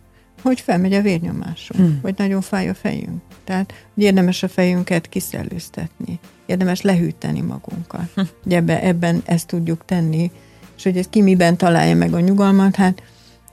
hogy 0.42 0.60
felmegy 0.60 0.94
a 0.94 1.02
vérnyomásunk, 1.02 1.80
hmm. 1.80 2.00
vagy 2.02 2.14
nagyon 2.18 2.42
fáj 2.42 2.70
a 2.70 2.74
fejünk. 2.74 3.22
Tehát 3.44 3.74
hogy 3.94 4.04
érdemes 4.04 4.44
a 4.44 4.48
fejünket 4.48 5.10
kiszellőztetni, 5.10 6.20
érdemes 6.46 6.82
lehűteni 6.82 7.42
magunkat. 7.42 8.12
Hm. 8.16 8.22
Hogy 8.44 8.54
ebben, 8.54 8.78
ebben 8.78 9.22
ezt 9.26 9.48
tudjuk 9.48 9.86
tenni, 9.86 10.32
és 10.78 10.84
hogy 10.84 10.98
ez 10.98 11.06
ki 11.10 11.22
miben 11.22 11.58
találja 11.58 11.96
meg 11.96 12.14
a 12.14 12.20
nyugalmat, 12.20 12.76
hát 12.76 13.04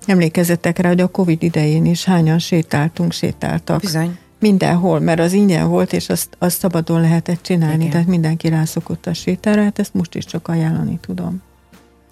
emlékezzetek 0.06 0.78
rá, 0.78 0.88
hogy 0.88 1.00
a 1.00 1.06
Covid 1.06 1.42
idején 1.42 1.84
is 1.84 2.04
hányan 2.04 2.38
sétáltunk, 2.38 3.12
sétáltak. 3.12 3.80
Bizony. 3.80 4.18
Mindenhol, 4.40 5.00
mert 5.00 5.20
az 5.20 5.32
ingyen 5.32 5.68
volt, 5.68 5.92
és 5.92 6.08
azt, 6.08 6.36
azt 6.38 6.58
szabadon 6.58 7.00
lehetett 7.00 7.42
csinálni, 7.42 7.78
Igen. 7.78 7.90
tehát 7.90 8.06
mindenki 8.06 8.48
rászokott 8.48 9.06
a 9.06 9.14
sétára, 9.14 9.62
hát 9.62 9.78
ezt 9.78 9.94
most 9.94 10.14
is 10.14 10.24
csak 10.24 10.48
ajánlani 10.48 10.98
tudom. 11.00 11.42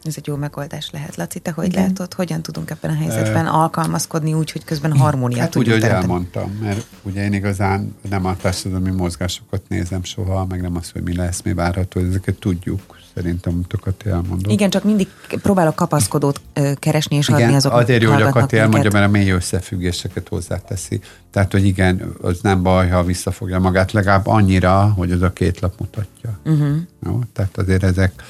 Ez 0.05 0.15
egy 0.17 0.27
jó 0.27 0.37
megoldás 0.37 0.91
lehet. 0.91 1.17
Laci, 1.17 1.39
te 1.39 1.51
hogy 1.51 1.67
Igen. 1.67 1.83
látod, 1.83 2.15
hogyan 2.15 2.43
tudunk 2.43 2.71
ebben 2.71 2.91
a 2.91 2.95
helyzetben 2.95 3.47
alkalmazkodni 3.47 4.35
úgy, 4.35 4.53
hogy 4.53 4.65
közben 4.65 4.97
harmóniát 4.97 5.41
hát 5.41 5.57
úgy, 5.57 5.69
hogy 5.69 5.83
elmondtam, 5.83 6.59
mert 6.63 6.87
ugye 7.03 7.25
én 7.25 7.33
igazán 7.33 7.97
nem 8.11 8.25
a 8.25 8.37
társadalmi 8.37 8.91
mozgásokat 8.91 9.63
nézem 9.69 10.03
soha, 10.03 10.47
meg 10.49 10.61
nem 10.61 10.77
az, 10.77 10.91
hogy 10.91 11.03
mi 11.03 11.17
lesz, 11.17 11.43
mi 11.43 11.55
várható, 11.55 12.01
ezeket 12.01 12.39
tudjuk, 12.39 12.81
szerintem, 13.17 13.53
amokat 13.53 14.07
elmondom. 14.07 14.53
Igen, 14.53 14.71
csak 14.71 14.85
mindig 14.85 15.09
próbálok 15.43 15.75
kapaszkodót 15.75 16.41
keresni 16.75 17.17
és 17.17 17.29
igen, 17.29 17.43
adni 17.43 17.55
azokat. 17.55 17.83
Azért 17.83 18.03
jó, 18.03 18.13
hogy 18.13 18.23
a 18.23 18.31
Kati 18.31 18.59
elmondja, 18.59 18.91
mert 18.93 19.07
a 19.07 19.11
mély 19.11 19.31
összefüggéseket 19.31 20.29
hozzáteszi. 20.29 21.01
Tehát, 21.31 21.53
hogy 21.53 21.65
igen, 21.65 22.13
az 22.23 22.39
nem 22.43 22.63
baj, 22.63 22.89
ha 22.89 23.05
visszafogja 23.05 23.59
magát, 23.59 23.93
legalább 23.93 24.27
annyira, 24.27 24.93
hogy 24.97 25.13
az 25.13 25.23
a 25.23 25.33
két 25.33 25.61
lap 25.61 25.75
mutatja. 25.81 26.39
Uh-huh. 26.45 26.77
Jó? 27.07 27.21
Tehát 27.33 27.59
azért 27.59 27.83
ezek 27.83 28.23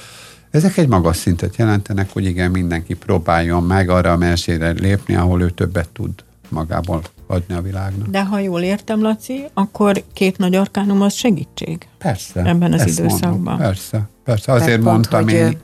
ezek 0.51 0.77
egy 0.77 0.87
magas 0.87 1.17
szintet 1.17 1.55
jelentenek, 1.55 2.13
hogy 2.13 2.25
igen, 2.25 2.51
mindenki 2.51 2.93
próbáljon 2.93 3.63
meg 3.63 3.89
arra 3.89 4.11
a 4.11 4.17
mesére 4.17 4.69
lépni, 4.69 5.15
ahol 5.15 5.41
ő 5.41 5.49
többet 5.49 5.89
tud 5.89 6.11
magából 6.49 7.01
adni 7.27 7.55
a 7.55 7.61
világnak. 7.61 8.07
De 8.07 8.23
ha 8.23 8.39
jól 8.39 8.61
értem, 8.61 9.01
Laci, 9.01 9.45
akkor 9.53 10.03
két 10.13 10.37
nagy 10.37 10.55
arkánum 10.55 11.01
az 11.01 11.13
segítség. 11.13 11.87
Persze. 11.97 12.41
Ebben 12.41 12.73
az 12.73 12.87
időszakban. 12.87 13.29
Mondom. 13.29 13.57
Persze, 13.57 14.07
persze. 14.27 14.51
Azért 14.51 14.81
pont, 14.81 14.91
mondtam 14.91 15.23
hogy, 15.23 15.33
én. 15.33 15.57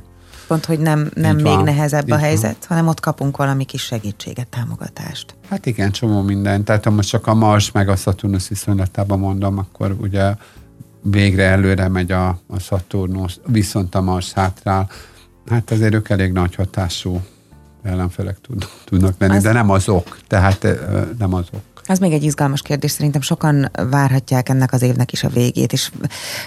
Pont, 0.47 0.65
hogy 0.65 0.79
nem, 0.79 1.09
nem 1.13 1.35
még 1.35 1.43
van, 1.43 1.63
nehezebb 1.63 2.11
a 2.11 2.17
helyzet, 2.17 2.57
van. 2.59 2.67
hanem 2.67 2.87
ott 2.87 2.99
kapunk 2.99 3.37
valami 3.37 3.63
kis 3.65 3.81
segítséget, 3.81 4.47
támogatást. 4.47 5.35
Hát 5.49 5.65
igen, 5.65 5.91
csomó 5.91 6.21
minden. 6.21 6.63
Tehát 6.63 6.83
ha 6.83 6.89
most 6.89 7.09
csak 7.09 7.27
a 7.27 7.33
Mars 7.33 7.71
meg 7.71 7.89
a 7.89 7.95
Saturnus 7.95 8.47
viszonylatában 8.47 9.19
mondom, 9.19 9.57
akkor 9.57 9.95
ugye 10.01 10.33
végre 11.01 11.43
előre 11.43 11.87
megy 11.87 12.11
a, 12.11 12.27
a 12.47 12.59
Saturnus, 12.59 13.37
viszont 13.45 13.95
a 13.95 14.01
Mars 14.01 14.31
hátrál. 14.31 14.89
Hát 15.49 15.71
azért 15.71 15.93
ők 15.93 16.09
elég 16.09 16.31
nagy 16.31 16.55
hatású 16.55 17.21
ellenfelek 17.83 18.41
tud, 18.41 18.67
tudnak 18.85 19.13
lenni, 19.17 19.35
az, 19.35 19.43
de 19.43 19.51
nem 19.51 19.69
azok, 19.69 20.17
tehát 20.27 20.67
nem 21.17 21.33
azok. 21.33 21.72
Ez 21.83 21.99
még 21.99 22.13
egy 22.13 22.23
izgalmas 22.23 22.61
kérdés, 22.61 22.91
szerintem 22.91 23.21
sokan 23.21 23.71
várhatják 23.89 24.49
ennek 24.49 24.73
az 24.73 24.81
évnek 24.81 25.11
is 25.11 25.23
a 25.23 25.29
végét, 25.29 25.73
és 25.73 25.91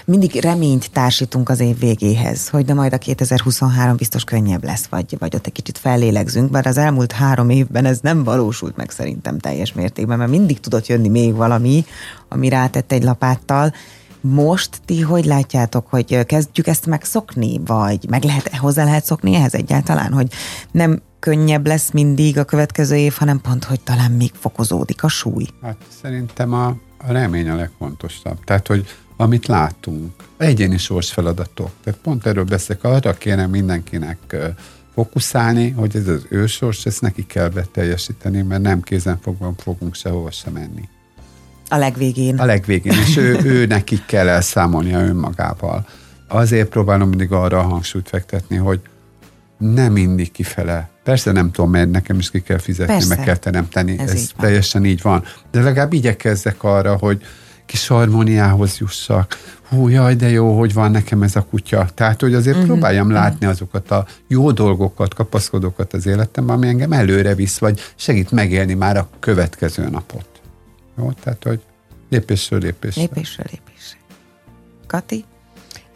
mindig 0.05 0.41
reményt 0.41 0.91
társítunk 0.91 1.49
az 1.49 1.59
év 1.59 1.79
végéhez, 1.79 2.49
hogy 2.49 2.65
de 2.65 2.73
majd 2.73 2.93
a 2.93 2.97
2023 2.97 3.95
biztos 3.95 4.23
könnyebb 4.23 4.63
lesz, 4.63 4.85
vagy, 4.85 5.15
vagy 5.19 5.35
ott 5.35 5.45
egy 5.45 5.51
kicsit 5.51 5.77
fellélegzünk, 5.77 6.51
bár 6.51 6.67
az 6.67 6.77
elmúlt 6.77 7.11
három 7.11 7.49
évben 7.49 7.85
ez 7.85 7.99
nem 8.01 8.23
valósult 8.23 8.75
meg 8.75 8.89
szerintem 8.89 9.39
teljes 9.39 9.73
mértékben, 9.73 10.17
mert 10.17 10.29
mindig 10.29 10.59
tudott 10.59 10.87
jönni 10.87 11.09
még 11.09 11.35
valami, 11.35 11.85
ami 12.29 12.49
rátett 12.49 12.91
egy 12.91 13.03
lapáttal, 13.03 13.73
most 14.21 14.69
ti 14.85 15.01
hogy 15.01 15.25
látjátok, 15.25 15.87
hogy 15.89 16.25
kezdjük 16.25 16.67
ezt 16.67 16.85
megszokni, 16.85 17.61
vagy 17.65 18.05
meg 18.09 18.23
lehet, 18.23 18.55
hozzá 18.55 18.83
lehet 18.83 19.05
szokni 19.05 19.35
ehhez 19.35 19.53
egyáltalán, 19.53 20.13
hogy 20.13 20.27
nem 20.71 21.01
könnyebb 21.19 21.67
lesz 21.67 21.91
mindig 21.91 22.37
a 22.37 22.43
következő 22.43 22.95
év, 22.95 23.13
hanem 23.13 23.41
pont, 23.41 23.63
hogy 23.63 23.81
talán 23.81 24.11
még 24.11 24.31
fokozódik 24.39 25.03
a 25.03 25.07
súly? 25.07 25.47
Hát 25.61 25.77
szerintem 26.01 26.53
a, 26.53 26.67
a 26.97 27.11
remény 27.11 27.49
a 27.49 27.55
legfontosabb. 27.55 28.43
Tehát, 28.43 28.67
hogy 28.67 28.85
amit 29.17 29.47
látunk, 29.47 30.11
egyéni 30.37 30.77
sors 30.77 31.11
feladatok. 31.11 31.69
Tehát 31.83 31.99
pont 31.99 32.25
erről 32.25 32.43
beszélek, 32.43 32.83
arra 32.83 33.13
kéne 33.13 33.47
mindenkinek 33.47 34.35
fókuszálni, 34.93 35.69
hogy 35.69 35.95
ez 35.95 36.07
az 36.07 36.25
ő 36.29 36.45
sors, 36.45 36.85
ezt 36.85 37.01
neki 37.01 37.25
kell 37.25 37.49
beteljesíteni, 37.49 38.41
mert 38.41 38.61
nem 38.61 38.81
kézen 38.81 39.19
fogva 39.21 39.53
fogunk 39.57 39.95
sehova 39.95 40.31
sem 40.31 40.53
menni. 40.53 40.89
A 41.69 41.77
legvégén. 41.77 42.39
A 42.39 42.45
legvégén, 42.45 42.93
és 42.93 43.17
ő, 43.17 43.39
ő 43.43 43.65
nekik 43.65 44.05
kell 44.05 44.27
elszámolnia 44.27 44.99
önmagával. 44.99 45.87
Azért 46.27 46.69
próbálom 46.69 47.09
mindig 47.09 47.31
arra 47.31 47.59
a 47.59 47.67
hangsúlyt 47.67 48.09
fektetni, 48.09 48.55
hogy 48.55 48.81
nem 49.57 49.91
mindig 49.91 50.31
kifele. 50.31 50.89
Persze 51.03 51.31
nem 51.31 51.51
tudom, 51.51 51.71
mert 51.71 51.91
nekem 51.91 52.19
is 52.19 52.31
ki 52.31 52.41
kell 52.41 52.57
fizetni, 52.57 52.93
Persze. 52.93 53.15
meg 53.15 53.25
kell 53.25 53.35
teremteni. 53.35 53.99
Ez, 53.99 54.09
Ez 54.09 54.19
így 54.19 54.33
teljesen 54.39 54.85
így 54.85 55.01
van. 55.01 55.23
De 55.51 55.61
legalább 55.61 55.93
igyekezzek 55.93 56.63
arra, 56.63 56.95
hogy 56.95 57.21
kis 57.65 57.87
harmóniához 57.87 58.77
jussak. 58.77 59.37
Hú, 59.69 59.87
jaj, 59.87 60.15
de 60.15 60.29
jó, 60.29 60.57
hogy 60.57 60.73
van 60.73 60.91
nekem 60.91 61.23
ez 61.23 61.35
a 61.35 61.43
kutya. 61.43 61.87
Tehát, 61.93 62.21
hogy 62.21 62.33
azért 62.33 62.55
uh-huh. 62.55 62.71
próbáljam 62.71 63.11
látni 63.11 63.45
azokat 63.45 63.91
a 63.91 64.05
jó 64.27 64.51
dolgokat, 64.51 65.13
kapaszkodókat 65.13 65.93
az 65.93 66.05
életemben, 66.05 66.55
ami 66.55 66.67
engem 66.67 66.91
előre 66.91 67.35
visz, 67.35 67.57
vagy 67.57 67.79
segít 67.95 68.31
megélni 68.31 68.73
már 68.73 68.97
a 68.97 69.09
következő 69.19 69.89
napot. 69.89 70.27
Jó? 70.97 71.11
Tehát, 71.23 71.43
hogy 71.43 71.61
lépésről 72.09 72.59
lépésre. 72.59 73.01
Lépésről 73.01 73.45
lépésre. 73.49 73.97
Kati? 74.87 75.25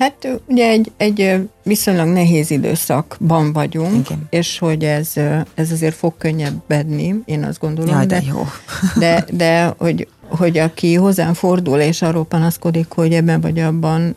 Hát 0.02 0.42
ugye 0.46 0.68
egy, 0.68 0.92
egy 0.98 1.50
viszonylag 1.64 2.08
nehéz 2.08 2.52
időszakban 2.52 3.54
vagyunk, 3.54 4.10
Igen. 4.10 4.28
és 4.30 4.60
hogy 4.60 4.84
ez, 4.84 5.14
ez 5.54 5.72
azért 5.72 5.96
fog 5.96 6.14
könnyebbedni, 6.18 7.16
én 7.26 7.44
azt 7.44 7.60
gondolom. 7.60 7.96
Jaj, 7.96 8.06
de, 8.06 8.20
de 8.20 8.26
jó. 8.28 8.46
de, 9.04 9.26
de 9.32 9.74
hogy, 9.78 10.08
hogy 10.28 10.58
aki 10.58 10.96
hozzám 10.96 11.34
fordul 11.34 11.80
és 11.80 12.02
arról 12.02 12.26
panaszkodik, 12.26 12.86
hogy 12.90 13.14
ebben 13.14 13.42
vagy 13.42 13.60
abban 13.60 14.16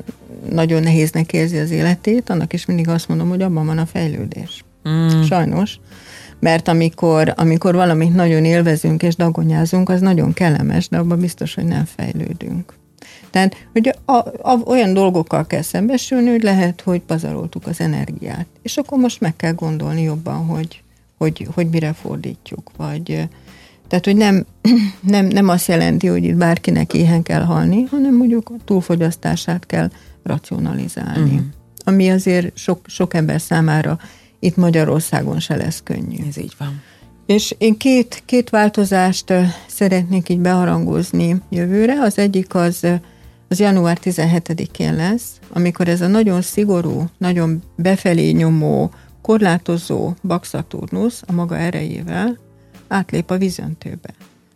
nagyon 0.51 0.82
nehéznek 0.82 1.32
érzi 1.32 1.59
az 1.59 1.70
életét, 1.70 2.30
annak 2.30 2.53
is 2.53 2.66
mindig 2.66 2.89
azt 2.89 3.09
mondom, 3.09 3.28
hogy 3.28 3.43
abban 3.43 3.66
van 3.66 3.78
a 3.78 3.87
fejlődés. 3.87 4.64
Mm. 4.89 5.22
Sajnos. 5.22 5.78
Mert 6.41 6.68
amikor, 6.68 7.32
amikor 7.37 7.74
valamit 7.74 8.14
nagyon 8.14 8.45
élvezünk 8.45 9.03
és 9.03 9.16
dagonyázunk, 9.16 9.89
az 9.89 10.01
nagyon 10.01 10.32
kellemes, 10.32 10.89
de 10.89 10.99
abban 10.99 11.20
biztos, 11.20 11.55
hogy 11.55 11.64
nem 11.64 11.85
fejlődünk. 11.97 12.74
Tehát, 13.35 13.66
hogy 13.72 13.95
a, 14.05 14.12
a, 14.43 14.61
olyan 14.64 14.93
dolgokkal 14.93 15.47
kell 15.47 15.62
szembesülni, 15.62 16.30
hogy 16.30 16.43
lehet, 16.43 16.80
hogy 16.80 17.01
pazaroltuk 17.01 17.66
az 17.66 17.80
energiát. 17.80 18.47
És 18.62 18.76
akkor 18.76 18.99
most 18.99 19.20
meg 19.20 19.37
kell 19.37 19.53
gondolni 19.53 20.03
jobban, 20.03 20.47
hogy, 20.47 20.82
hogy, 21.18 21.49
hogy 21.55 21.68
mire 21.68 21.93
fordítjuk. 21.93 22.70
Vagy, 22.76 23.28
tehát, 23.89 24.05
hogy 24.05 24.16
nem, 24.16 24.47
nem, 25.14 25.26
nem 25.26 25.49
azt 25.49 25.68
jelenti, 25.68 26.07
hogy 26.07 26.24
itt 26.24 26.35
bárkinek 26.35 26.95
éhen 26.95 27.22
kell 27.22 27.43
halni, 27.43 27.82
hanem 27.82 28.16
mondjuk 28.16 28.49
a 28.49 28.64
túlfogyasztását 28.64 29.66
kell 29.66 29.91
racionalizálni. 30.22 31.35
Uh-huh. 31.35 31.47
Ami 31.85 32.11
azért 32.11 32.57
sok, 32.57 32.80
sok 32.87 33.14
ember 33.14 33.41
számára 33.41 33.99
itt 34.39 34.57
Magyarországon 34.57 35.41
se 35.41 35.57
lesz 35.57 35.80
könnyű. 35.85 36.16
Ez 36.28 36.37
így 36.37 36.55
van. 36.59 36.82
És 37.26 37.55
én 37.59 37.76
két, 37.76 38.22
két 38.24 38.51
változást 38.51 39.32
szeretnék 39.66 40.28
így 40.28 40.41
beharangozni 40.41 41.37
jövőre. 41.51 42.01
Az 42.01 42.18
egyik 42.18 42.55
az, 42.55 42.87
az 43.55 43.61
január 43.61 43.99
17-én 44.03 44.95
lesz, 44.95 45.39
amikor 45.53 45.89
ez 45.89 46.01
a 46.01 46.07
nagyon 46.07 46.43
szigorú, 46.43 47.05
nagyon 47.19 47.63
befelé 47.77 48.31
nyomó, 48.31 48.91
korlátozó 49.23 50.13
Bax-Szaturnusz 50.23 51.23
a 51.27 51.33
maga 51.33 51.57
erejével 51.57 52.39
átlép 52.89 53.31
a 53.31 53.39
vizöntőbe. 53.39 54.15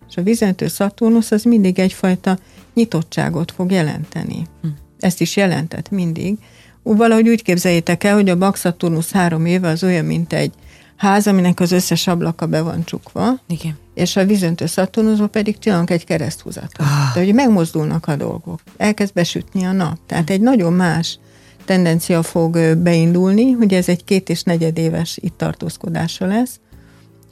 És 0.08 0.16
a 0.16 0.22
vizöntő 0.22 0.66
Szaturnusz 0.66 1.30
az 1.30 1.42
mindig 1.42 1.78
egyfajta 1.78 2.38
nyitottságot 2.74 3.52
fog 3.52 3.70
jelenteni. 3.70 4.46
Hm. 4.62 4.68
Ezt 4.98 5.20
is 5.20 5.36
jelentett 5.36 5.90
mindig. 5.90 6.38
Valahogy 6.82 7.28
úgy 7.28 7.42
képzeljétek 7.42 8.04
el, 8.04 8.14
hogy 8.14 8.28
a 8.28 8.38
Bax-Szaturnusz 8.38 9.10
három 9.10 9.46
éve 9.46 9.68
az 9.68 9.82
olyan, 9.84 10.04
mint 10.04 10.32
egy 10.32 10.52
ház, 10.98 11.26
aminek 11.26 11.60
az 11.60 11.72
összes 11.72 12.06
ablaka 12.06 12.46
be 12.46 12.62
van 12.62 12.84
csukva, 12.84 13.38
Igen. 13.48 13.78
és 13.94 14.16
a 14.16 14.24
vízöntő 14.24 14.66
Szaturnuszban 14.66 15.30
pedig 15.30 15.58
csinálunk 15.58 15.90
egy 15.90 16.04
kereszthúzatot. 16.04 16.78
Ah. 16.78 17.14
De 17.14 17.24
hogy 17.24 17.34
megmozdulnak 17.34 18.06
a 18.06 18.16
dolgok, 18.16 18.60
elkezd 18.76 19.12
besütni 19.12 19.64
a 19.64 19.72
nap. 19.72 19.98
Tehát 20.06 20.30
egy 20.30 20.40
nagyon 20.40 20.72
más 20.72 21.18
tendencia 21.64 22.22
fog 22.22 22.76
beindulni, 22.76 23.50
hogy 23.50 23.74
ez 23.74 23.88
egy 23.88 24.04
két 24.04 24.28
és 24.28 24.42
negyed 24.42 24.78
éves 24.78 25.18
itt 25.20 25.38
tartózkodása 25.38 26.26
lesz, 26.26 26.60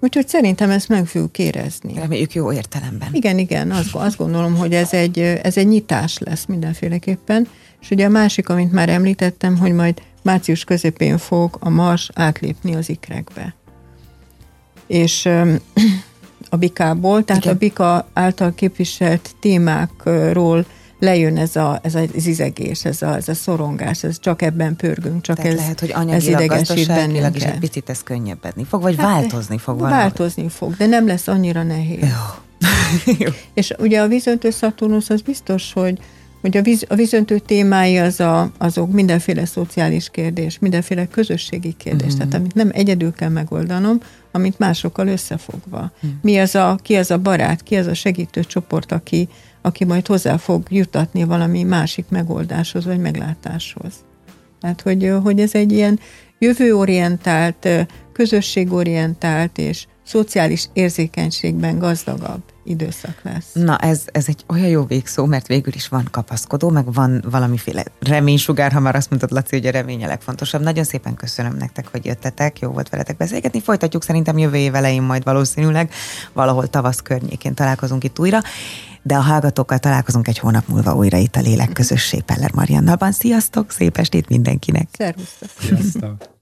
Úgyhogy 0.00 0.28
szerintem 0.28 0.70
ezt 0.70 0.88
meg 0.88 1.06
fogjuk 1.06 1.38
érezni. 1.38 1.94
Reméljük 1.94 2.34
jó 2.34 2.52
értelemben. 2.52 3.08
Igen, 3.12 3.38
igen, 3.38 3.70
azt, 3.70 3.94
azt 3.94 4.16
gondolom, 4.16 4.56
hogy 4.56 4.74
ez 4.74 4.92
egy, 4.92 5.18
ez 5.18 5.56
egy 5.56 5.66
nyitás 5.66 6.18
lesz 6.18 6.44
mindenféleképpen. 6.44 7.48
És 7.80 7.90
ugye 7.90 8.06
a 8.06 8.08
másik, 8.08 8.48
amit 8.48 8.72
már 8.72 8.88
említettem, 8.88 9.58
hogy 9.58 9.72
majd 9.72 10.02
március 10.26 10.64
közepén 10.64 11.18
fog 11.18 11.56
a 11.60 11.68
Mars 11.68 12.10
átlépni 12.14 12.74
az 12.74 12.88
ikrekbe. 12.88 13.54
És 14.86 15.28
a 16.50 16.56
bikából, 16.56 17.24
tehát 17.24 17.42
Igen. 17.42 17.54
a 17.54 17.58
bika 17.58 18.08
által 18.12 18.54
képviselt 18.54 19.34
témákról 19.40 20.66
lejön 20.98 21.36
ez, 21.36 21.56
a, 21.56 21.80
ez 21.82 21.94
az 21.94 22.26
izegés, 22.26 22.84
ez 22.84 23.02
a, 23.02 23.14
ez 23.14 23.28
a 23.28 23.34
szorongás, 23.34 24.04
ez 24.04 24.18
csak 24.20 24.42
ebben 24.42 24.76
pörgünk, 24.76 25.22
csak 25.22 25.36
Tehát 25.36 25.52
ez, 25.52 25.58
lehet, 25.58 25.80
hogy 25.80 25.92
anyagilag, 25.94 26.40
ez 26.40 26.48
gazdaságilag 26.48 27.36
is 27.36 27.42
egy 27.42 27.58
picit 27.58 27.88
ez 27.88 28.02
könnyebbedni 28.02 28.64
fog, 28.64 28.82
vagy 28.82 28.96
hát, 28.96 29.06
változni 29.06 29.58
fog 29.58 29.78
valami. 29.78 29.96
Változni 29.96 30.48
fog, 30.48 30.76
de 30.76 30.86
nem 30.86 31.06
lesz 31.06 31.28
annyira 31.28 31.62
nehéz. 31.62 32.08
Jó. 33.18 33.28
És 33.54 33.74
ugye 33.78 34.00
a 34.00 34.06
vízöntő 34.06 34.50
Szaturnusz 34.50 35.10
az 35.10 35.20
biztos, 35.20 35.72
hogy 35.72 35.98
hogy 36.46 36.56
a, 36.56 36.62
víz, 36.62 36.84
a 36.88 36.94
vízöntő 36.94 37.38
témái 37.38 37.98
az 37.98 38.20
a, 38.20 38.50
azok 38.58 38.92
mindenféle 38.92 39.44
szociális 39.44 40.10
kérdés, 40.10 40.58
mindenféle 40.58 41.06
közösségi 41.06 41.72
kérdés, 41.72 42.14
mm. 42.14 42.16
tehát 42.16 42.34
amit 42.34 42.54
nem 42.54 42.70
egyedül 42.72 43.12
kell 43.12 43.28
megoldanom, 43.28 44.00
amit 44.32 44.58
másokkal 44.58 45.06
összefogva. 45.06 45.92
Mm. 46.06 46.10
Mi 46.22 46.38
az 46.38 46.54
a, 46.54 46.78
ki 46.82 46.96
az 46.96 47.10
a 47.10 47.18
barát, 47.18 47.62
ki 47.62 47.76
az 47.76 47.86
a 47.86 47.94
segítő 47.94 48.44
csoport, 48.44 48.92
aki, 48.92 49.28
aki 49.62 49.84
majd 49.84 50.06
hozzá 50.06 50.36
fog 50.36 50.66
jutatni 50.70 51.24
valami 51.24 51.62
másik 51.62 52.04
megoldáshoz 52.08 52.84
vagy 52.84 52.98
meglátáshoz. 52.98 53.92
Tehát, 54.60 54.80
hogy, 54.80 55.12
hogy 55.22 55.40
ez 55.40 55.54
egy 55.54 55.72
ilyen 55.72 55.98
jövőorientált, 56.38 57.68
közösségorientált 58.12 59.58
és 59.58 59.86
szociális 60.04 60.68
érzékenységben 60.72 61.78
gazdagabb 61.78 62.42
időszak 62.66 63.20
lesz. 63.22 63.50
Na, 63.52 63.78
ez, 63.78 64.02
ez 64.06 64.24
egy 64.28 64.44
olyan 64.46 64.68
jó 64.68 64.84
végszó, 64.84 65.24
mert 65.24 65.46
végül 65.46 65.72
is 65.74 65.88
van 65.88 66.08
kapaszkodó, 66.10 66.70
meg 66.70 66.92
van 66.92 67.24
valamiféle 67.30 67.84
reménysugár, 68.00 68.72
ha 68.72 68.80
már 68.80 68.96
azt 68.96 69.10
mondtad, 69.10 69.30
Laci, 69.30 69.56
hogy 69.56 69.66
a 69.66 69.70
remény 69.70 70.04
a 70.04 70.06
legfontosabb. 70.06 70.62
Nagyon 70.62 70.84
szépen 70.84 71.14
köszönöm 71.14 71.56
nektek, 71.56 71.88
hogy 71.90 72.04
jöttetek, 72.04 72.58
jó 72.58 72.70
volt 72.70 72.88
veletek 72.88 73.16
beszélgetni. 73.16 73.60
Folytatjuk 73.60 74.02
szerintem 74.02 74.38
jövő 74.38 74.56
év 74.56 74.74
elején 74.74 75.02
majd 75.02 75.24
valószínűleg, 75.24 75.90
valahol 76.32 76.68
tavasz 76.68 77.00
környékén 77.00 77.54
találkozunk 77.54 78.04
itt 78.04 78.18
újra, 78.18 78.40
de 79.02 79.16
a 79.16 79.20
hallgatókkal 79.20 79.78
találkozunk 79.78 80.28
egy 80.28 80.38
hónap 80.38 80.68
múlva 80.68 80.94
újra 80.94 81.18
itt 81.18 81.36
a 81.36 81.40
Lélek 81.40 81.72
Közösség 81.72 82.22
Peller 82.22 82.52
Mariannalban. 82.54 83.12
Sziasztok, 83.12 83.70
szép 83.70 83.96
estét 83.96 84.28
mindenkinek! 84.28 84.88
Szervusztok! 84.92 85.48
Sziasztok! 85.58 86.34